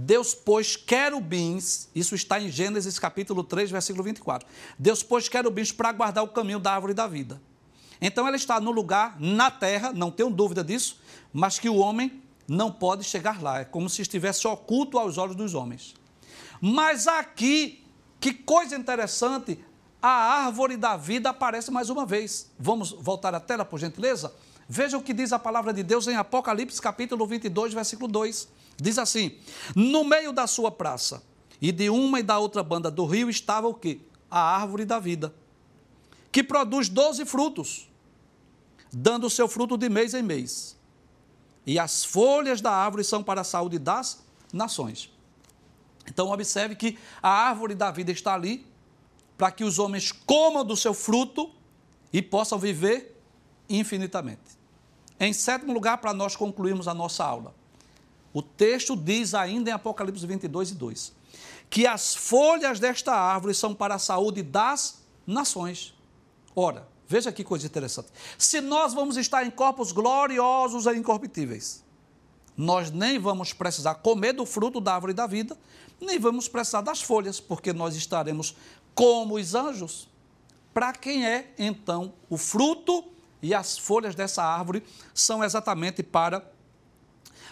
Deus 0.00 0.32
pôs 0.32 0.76
querubins, 0.76 1.88
isso 1.92 2.14
está 2.14 2.40
em 2.40 2.48
Gênesis 2.48 3.00
capítulo 3.00 3.42
3, 3.42 3.68
versículo 3.68 4.04
24. 4.04 4.46
Deus 4.78 5.02
pôs 5.02 5.28
querubins 5.28 5.72
para 5.72 5.90
guardar 5.90 6.22
o 6.22 6.28
caminho 6.28 6.60
da 6.60 6.72
árvore 6.72 6.94
da 6.94 7.08
vida. 7.08 7.42
Então 8.00 8.24
ela 8.24 8.36
está 8.36 8.60
no 8.60 8.70
lugar, 8.70 9.16
na 9.18 9.50
terra, 9.50 9.92
não 9.92 10.12
tenho 10.12 10.30
dúvida 10.30 10.62
disso, 10.62 11.00
mas 11.32 11.58
que 11.58 11.68
o 11.68 11.74
homem 11.74 12.22
não 12.46 12.70
pode 12.70 13.02
chegar 13.02 13.42
lá. 13.42 13.58
É 13.58 13.64
como 13.64 13.90
se 13.90 14.00
estivesse 14.00 14.46
oculto 14.46 15.00
aos 15.00 15.18
olhos 15.18 15.34
dos 15.34 15.52
homens. 15.52 15.96
Mas 16.60 17.08
aqui, 17.08 17.84
que 18.20 18.32
coisa 18.32 18.76
interessante, 18.76 19.58
a 20.00 20.44
árvore 20.44 20.76
da 20.76 20.96
vida 20.96 21.30
aparece 21.30 21.72
mais 21.72 21.90
uma 21.90 22.06
vez. 22.06 22.52
Vamos 22.56 22.92
voltar 22.92 23.34
à 23.34 23.40
tela, 23.40 23.64
por 23.64 23.80
gentileza? 23.80 24.32
Veja 24.68 24.96
o 24.96 25.02
que 25.02 25.12
diz 25.12 25.32
a 25.32 25.40
palavra 25.40 25.72
de 25.72 25.82
Deus 25.82 26.06
em 26.06 26.14
Apocalipse 26.14 26.80
capítulo 26.80 27.26
22, 27.26 27.74
versículo 27.74 28.06
2. 28.06 28.46
Diz 28.80 28.98
assim: 28.98 29.36
No 29.74 30.04
meio 30.04 30.32
da 30.32 30.46
sua 30.46 30.70
praça 30.70 31.22
e 31.60 31.72
de 31.72 31.90
uma 31.90 32.20
e 32.20 32.22
da 32.22 32.38
outra 32.38 32.62
banda 32.62 32.90
do 32.90 33.04
rio 33.04 33.28
estava 33.28 33.66
o 33.66 33.74
quê? 33.74 34.00
A 34.30 34.40
árvore 34.40 34.84
da 34.84 34.98
vida, 34.98 35.34
que 36.30 36.42
produz 36.44 36.88
doze 36.88 37.24
frutos, 37.24 37.88
dando 38.92 39.26
o 39.26 39.30
seu 39.30 39.48
fruto 39.48 39.76
de 39.76 39.88
mês 39.88 40.14
em 40.14 40.22
mês. 40.22 40.76
E 41.66 41.78
as 41.78 42.04
folhas 42.04 42.60
da 42.60 42.70
árvore 42.70 43.04
são 43.04 43.22
para 43.22 43.42
a 43.42 43.44
saúde 43.44 43.78
das 43.78 44.22
nações. 44.52 45.10
Então, 46.06 46.30
observe 46.30 46.74
que 46.74 46.98
a 47.22 47.28
árvore 47.28 47.74
da 47.74 47.90
vida 47.90 48.10
está 48.10 48.34
ali 48.34 48.66
para 49.36 49.50
que 49.50 49.62
os 49.62 49.78
homens 49.78 50.10
comam 50.10 50.64
do 50.64 50.76
seu 50.76 50.94
fruto 50.94 51.50
e 52.12 52.22
possam 52.22 52.58
viver 52.58 53.20
infinitamente. 53.68 54.58
Em 55.20 55.32
sétimo 55.32 55.72
lugar, 55.72 55.98
para 55.98 56.14
nós 56.14 56.34
concluirmos 56.34 56.88
a 56.88 56.94
nossa 56.94 57.24
aula, 57.24 57.54
o 58.32 58.42
texto 58.42 58.96
diz 58.96 59.34
ainda 59.34 59.70
em 59.70 59.72
Apocalipse 59.72 60.26
22 60.26 60.70
e 60.70 60.74
2 60.74 61.18
que 61.70 61.86
as 61.86 62.14
folhas 62.14 62.80
desta 62.80 63.14
árvore 63.14 63.54
são 63.54 63.74
para 63.74 63.96
a 63.96 63.98
saúde 63.98 64.42
das 64.42 65.02
nações. 65.26 65.94
Ora, 66.54 66.88
veja 67.06 67.30
que 67.30 67.44
coisa 67.44 67.66
interessante. 67.66 68.08
Se 68.36 68.60
nós 68.60 68.94
vamos 68.94 69.16
estar 69.16 69.44
em 69.44 69.50
corpos 69.50 69.92
gloriosos 69.92 70.86
e 70.86 70.94
incorruptíveis, 70.96 71.84
nós 72.56 72.90
nem 72.90 73.18
vamos 73.18 73.52
precisar 73.52 73.96
comer 73.96 74.32
do 74.32 74.44
fruto 74.44 74.80
da 74.80 74.94
árvore 74.94 75.12
da 75.12 75.26
vida, 75.26 75.56
nem 76.00 76.18
vamos 76.18 76.48
precisar 76.48 76.80
das 76.80 77.02
folhas, 77.02 77.38
porque 77.38 77.72
nós 77.72 77.94
estaremos 77.94 78.56
como 78.94 79.36
os 79.36 79.54
anjos. 79.54 80.08
Para 80.72 80.92
quem 80.92 81.26
é, 81.26 81.52
então, 81.58 82.12
o 82.28 82.36
fruto 82.36 83.04
e 83.40 83.54
as 83.54 83.78
folhas 83.78 84.14
dessa 84.14 84.42
árvore 84.42 84.82
são 85.14 85.44
exatamente 85.44 86.02
para 86.02 86.44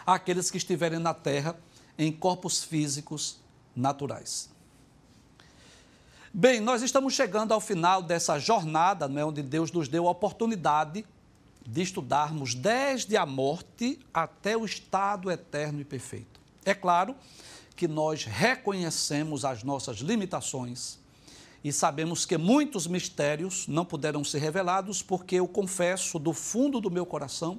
àqueles 0.07 0.51
que 0.51 0.57
estiverem 0.57 0.99
na 0.99 1.13
terra 1.13 1.59
em 1.99 2.13
corpos 2.13 2.63
físicos 2.63 3.39
naturais. 3.75 4.49
Bem, 6.33 6.61
nós 6.61 6.83
estamos 6.83 7.15
chegando 7.15 7.53
ao 7.53 7.61
final 7.61 8.03
dessa 8.03 8.39
jornada, 8.39 9.09
né, 9.09 9.25
onde 9.25 9.43
Deus 9.43 9.73
nos 9.73 9.89
deu 9.89 10.07
a 10.07 10.11
oportunidade 10.11 11.05
de 11.67 11.83
estudarmos 11.83 12.55
desde 12.55 13.17
a 13.17 13.27
morte 13.27 13.99
até 14.13 14.57
o 14.57 14.65
estado 14.65 15.31
eterno 15.31 15.81
e 15.81 15.85
perfeito. 15.85 16.39
É 16.65 16.75
claro 16.75 17.17
que 17.75 17.89
nós 17.89 18.25
reconhecemos 18.25 19.45
as 19.45 19.63
nossas 19.63 19.99
limitações, 19.99 20.99
e 21.65 21.73
sabemos 21.73 22.25
que 22.25 22.37
muitos 22.37 22.87
mistérios 22.87 23.67
não 23.67 23.85
puderam 23.85 24.23
ser 24.23 24.39
revelados, 24.39 25.03
porque 25.03 25.37
eu 25.37 25.49
confesso 25.49 26.19
do 26.19 26.33
fundo 26.33 26.81
do 26.81 26.91
meu 26.91 27.05
coração 27.05 27.59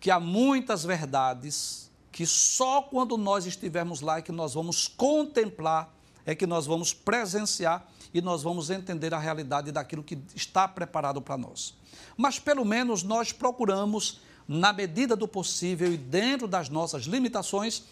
que 0.00 0.10
há 0.10 0.20
muitas 0.20 0.84
verdades 0.84 1.90
que 2.16 2.24
só 2.26 2.80
quando 2.80 3.18
nós 3.18 3.44
estivermos 3.44 4.00
lá 4.00 4.18
é 4.18 4.22
que 4.22 4.32
nós 4.32 4.54
vamos 4.54 4.88
contemplar, 4.88 5.94
é 6.24 6.34
que 6.34 6.46
nós 6.46 6.64
vamos 6.64 6.94
presenciar 6.94 7.86
e 8.14 8.22
nós 8.22 8.42
vamos 8.42 8.70
entender 8.70 9.12
a 9.12 9.18
realidade 9.18 9.70
daquilo 9.70 10.02
que 10.02 10.18
está 10.34 10.66
preparado 10.66 11.20
para 11.20 11.36
nós. 11.36 11.74
Mas 12.16 12.38
pelo 12.38 12.64
menos 12.64 13.02
nós 13.02 13.32
procuramos, 13.32 14.20
na 14.48 14.72
medida 14.72 15.14
do 15.14 15.28
possível 15.28 15.92
e 15.92 15.98
dentro 15.98 16.48
das 16.48 16.70
nossas 16.70 17.04
limitações, 17.04 17.82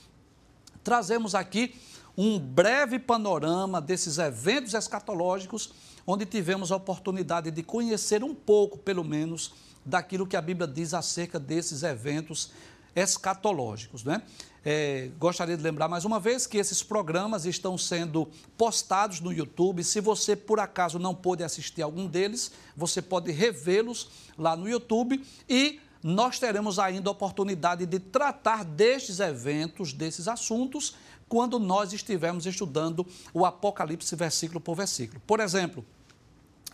trazemos 0.82 1.34
aqui 1.34 1.74
um 2.16 2.38
breve 2.38 2.98
panorama 2.98 3.80
desses 3.80 4.18
eventos 4.18 4.72
escatológicos, 4.72 5.72
onde 6.06 6.24
tivemos 6.24 6.72
a 6.72 6.76
oportunidade 6.76 7.50
de 7.50 7.62
conhecer 7.62 8.24
um 8.24 8.34
pouco, 8.34 8.78
pelo 8.78 9.04
menos, 9.04 9.52
daquilo 9.84 10.26
que 10.26 10.36
a 10.36 10.42
Bíblia 10.42 10.66
diz 10.66 10.94
acerca 10.94 11.38
desses 11.38 11.82
eventos 11.82 12.50
escatológicos. 12.94 14.04
Né? 14.04 14.22
É, 14.64 15.10
gostaria 15.18 15.56
de 15.56 15.62
lembrar 15.62 15.88
mais 15.88 16.04
uma 16.04 16.18
vez 16.18 16.46
que 16.46 16.56
esses 16.56 16.82
programas 16.82 17.44
estão 17.44 17.76
sendo 17.76 18.28
postados 18.56 19.20
no 19.20 19.32
YouTube. 19.32 19.84
Se 19.84 20.00
você, 20.00 20.34
por 20.34 20.60
acaso, 20.60 20.98
não 20.98 21.14
pôde 21.14 21.42
assistir 21.42 21.82
algum 21.82 22.06
deles, 22.06 22.52
você 22.76 23.02
pode 23.02 23.30
revê-los 23.30 24.08
lá 24.38 24.56
no 24.56 24.68
YouTube 24.68 25.22
e 25.48 25.80
nós 26.02 26.38
teremos 26.38 26.78
ainda 26.78 27.08
a 27.08 27.12
oportunidade 27.12 27.86
de 27.86 27.98
tratar 27.98 28.62
destes 28.64 29.20
eventos, 29.20 29.92
desses 29.92 30.28
assuntos, 30.28 30.94
quando 31.28 31.58
nós 31.58 31.92
estivermos 31.92 32.44
estudando 32.44 33.06
o 33.32 33.46
Apocalipse 33.46 34.14
versículo 34.14 34.60
por 34.60 34.76
versículo. 34.76 35.20
Por 35.26 35.40
exemplo, 35.40 35.84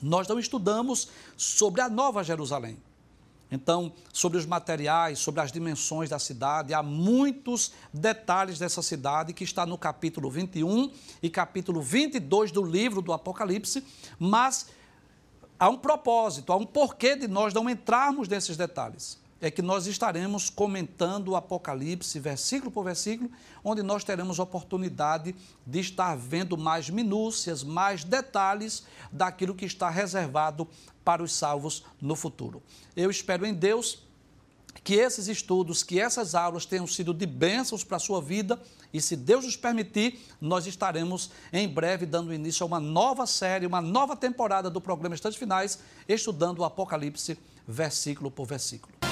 nós 0.02 0.26
não 0.26 0.38
estudamos 0.38 1.08
sobre 1.36 1.80
a 1.80 1.88
Nova 1.88 2.24
Jerusalém. 2.24 2.76
Então, 3.50 3.92
sobre 4.12 4.38
os 4.38 4.46
materiais, 4.46 5.18
sobre 5.18 5.40
as 5.40 5.50
dimensões 5.50 6.08
da 6.08 6.18
cidade, 6.18 6.72
há 6.72 6.82
muitos 6.82 7.72
detalhes 7.92 8.58
dessa 8.58 8.82
cidade 8.82 9.32
que 9.32 9.44
está 9.44 9.66
no 9.66 9.76
capítulo 9.76 10.30
21 10.30 10.90
e 11.22 11.28
capítulo 11.28 11.82
22 11.82 12.52
do 12.52 12.62
livro 12.62 13.02
do 13.02 13.12
Apocalipse, 13.12 13.84
mas 14.18 14.68
há 15.58 15.68
um 15.68 15.78
propósito, 15.78 16.52
há 16.52 16.56
um 16.56 16.66
porquê 16.66 17.16
de 17.16 17.26
nós 17.26 17.52
não 17.52 17.68
entrarmos 17.68 18.28
nesses 18.28 18.56
detalhes 18.56 19.18
é 19.40 19.50
que 19.50 19.62
nós 19.62 19.87
estaremos 19.87 20.50
comentando 20.50 21.29
o 21.29 21.37
Apocalipse, 21.37 22.20
versículo 22.20 22.70
por 22.70 22.85
versículo, 22.85 23.31
onde 23.64 23.83
nós 23.83 24.05
teremos 24.05 24.38
oportunidade 24.38 25.35
de 25.66 25.81
estar 25.81 26.16
vendo 26.16 26.57
mais 26.57 26.90
minúcias, 26.90 27.62
mais 27.62 28.05
detalhes 28.05 28.85
daquilo 29.11 29.55
que 29.55 29.64
está 29.64 29.88
reservado 29.88 30.68
para 31.05 31.22
os 31.22 31.33
salvos 31.33 31.85
no 32.00 32.14
futuro. 32.14 32.62
Eu 32.94 33.11
espero 33.11 33.46
em 33.46 33.55
Deus 33.55 34.05
que 34.85 34.94
esses 34.94 35.29
estudos, 35.29 35.83
que 35.83 35.98
essas 35.98 36.35
aulas 36.35 36.64
tenham 36.64 36.87
sido 36.87 37.12
de 37.12 37.26
bênçãos 37.26 37.83
para 37.83 37.96
a 37.96 38.00
sua 38.00 38.20
vida 38.20 38.61
e, 38.92 39.00
se 39.00 39.16
Deus 39.16 39.44
nos 39.44 39.57
permitir, 39.57 40.20
nós 40.40 40.66
estaremos 40.66 41.31
em 41.53 41.68
breve 41.68 42.07
dando 42.07 42.33
início 42.33 42.64
a 42.64 42.66
uma 42.66 42.81
nova 42.81 43.26
série, 43.26 43.66
uma 43.66 43.81
nova 43.81 44.16
temporada 44.16 44.70
do 44.70 44.81
programa 44.81 45.14
Estantes 45.14 45.38
Finais, 45.38 45.81
estudando 46.09 46.61
o 46.61 46.64
Apocalipse 46.64 47.38
versículo 47.66 48.31
por 48.31 48.46
versículo. 48.46 49.09